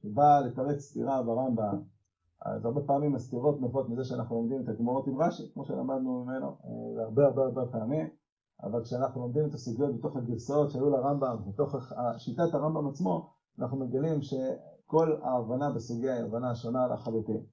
שבא 0.03 0.39
לתרץ 0.39 0.79
סתירה 0.79 1.21
ברמב"ם, 1.21 1.81
אז 2.41 2.65
הרבה 2.65 2.81
פעמים 2.81 3.15
הסתירות 3.15 3.61
נובעות 3.61 3.89
מזה 3.89 4.03
שאנחנו 4.03 4.35
לומדים 4.35 4.61
את 4.63 4.69
הגמרות 4.69 5.07
עם 5.07 5.21
רש"י, 5.21 5.43
כמו 5.53 5.65
שלמדנו 5.65 6.23
ממנו, 6.23 6.47
אה, 6.47 7.03
הרבה 7.03 7.25
הרבה 7.25 7.43
הרבה 7.43 7.65
פעמים, 7.65 8.07
אבל 8.63 8.83
כשאנחנו 8.83 9.21
לומדים 9.21 9.45
את 9.45 9.53
הסוגיות 9.53 9.95
בתוך 9.95 10.15
הגרסאות 10.15 10.71
שהיו 10.71 10.89
לרמב"ם, 10.89 11.37
בתוך 11.47 11.75
שיטת 12.17 12.53
הרמב"ם 12.53 12.87
עצמו, 12.87 13.29
אנחנו 13.59 13.77
מגלים 13.77 14.21
ש... 14.21 14.33
כל 14.85 15.15
ההבנה 15.21 15.71
בסוגיה 15.71 16.15
היא 16.15 16.23
הבנה 16.23 16.55
שונה 16.55 16.87
לחלוטין. 16.87 17.43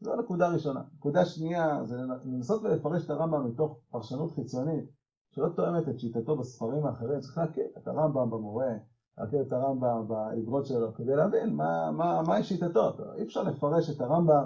זו 0.00 0.16
נקודה 0.16 0.48
ראשונה. 0.48 0.82
נקודה 0.94 1.24
שנייה 1.24 1.84
זה 1.84 1.96
לנסות 2.24 2.62
ולפרש 2.62 3.04
את 3.04 3.10
הרמב"ם 3.10 3.46
מתוך 3.46 3.78
פרשנות 3.90 4.32
חיצונית 4.32 4.90
שלא 5.30 5.48
תואמת 5.48 5.88
את 5.88 5.98
שיטתו 5.98 6.36
בספרים 6.36 6.86
האחרים. 6.86 7.20
צריך 7.20 7.38
להכיר 7.38 7.64
את 7.78 7.88
הרמב"ם 7.88 8.30
במורה, 8.30 8.72
להכיר 9.18 9.42
את 9.42 9.52
הרמב"ם 9.52 10.08
באגרות 10.08 10.66
שלו, 10.66 10.94
כדי 10.94 11.16
להבין 11.16 11.54
מה, 11.54 11.90
מה, 11.90 12.22
מהי 12.22 12.42
שיטתו. 12.42 12.92
אי 13.14 13.22
אפשר 13.22 13.42
לפרש 13.42 13.90
את 13.90 14.00
הרמב"ם 14.00 14.44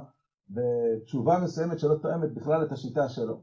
בתשובה 0.51 1.39
מסוימת 1.45 1.79
שלא 1.79 1.95
תואמת 1.95 2.35
בכלל 2.35 2.65
את 2.65 2.73
השיטה 2.73 3.09
שלו. 3.09 3.43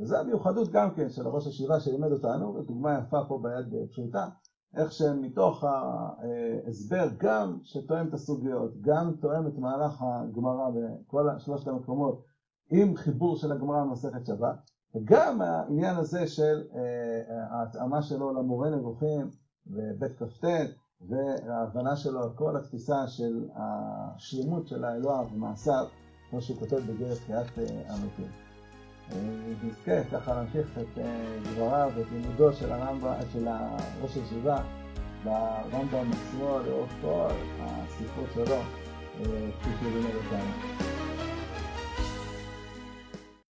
וזו 0.00 0.16
המיוחדות 0.16 0.68
גם 0.68 0.94
כן 0.94 1.08
של 1.08 1.26
הראש 1.26 1.46
הישיבה 1.46 1.80
שלימד 1.80 2.12
אותנו, 2.12 2.54
ודוגמה 2.54 2.98
יפה 2.98 3.24
פה 3.28 3.40
ביד 3.42 3.88
פשוטה. 3.90 4.28
איך 4.76 4.92
שמתוך 4.92 5.64
ההסבר 5.64 7.08
גם 7.18 7.58
שתואם 7.62 8.08
את 8.08 8.14
הסוגיות, 8.14 8.80
גם 8.80 9.12
תואם 9.20 9.46
את 9.46 9.58
מהלך 9.58 10.02
הגמרא 10.02 10.70
בכל 10.70 11.28
שלושת 11.38 11.68
המקומות 11.68 12.24
עם 12.70 12.96
חיבור 12.96 13.36
של 13.36 13.52
הגמרא 13.52 13.84
במסכת 13.84 14.26
שבת, 14.26 14.70
וגם 14.94 15.42
העניין 15.42 15.96
הזה 15.96 16.26
של 16.26 16.62
ההתאמה 17.50 18.02
שלו 18.02 18.32
למורה 18.32 18.70
נבוכים 18.70 19.30
בבית 19.66 20.12
כ"ט 20.18 20.44
וההבנה 21.08 21.96
שלו 21.96 22.22
על 22.22 22.30
כל 22.34 22.56
התפיסה 22.56 23.08
של 23.08 23.48
השלמות 23.54 24.68
של 24.68 24.84
האלוה 24.84 25.22
ומעשיו, 25.32 25.86
כמו 26.30 26.40
שהוא 26.40 26.58
כותב 26.58 26.76
בדרך 26.76 27.18
תחיית 27.18 27.48
המתים. 27.88 28.49
נזכה 29.64 30.04
ככה 30.12 30.34
להמשיך 30.34 30.66
את 30.78 30.98
דבריו 31.42 31.90
ואת 31.94 32.06
לימודו 32.12 32.52
של 32.52 32.72
הרמב"ם, 32.72 33.12
של 33.32 33.48
ראש 34.02 34.16
הישיבה 34.16 34.58
ברמב"ם 35.24 36.10
עצמו 36.12 36.58
לאורך 36.66 36.90
כל 37.02 37.28
הסיפור 37.60 38.24
שלו, 38.34 38.56
כפי 39.60 39.70
שהוא 39.80 39.92
לימד 39.92 40.14
אותנו. 40.14 40.99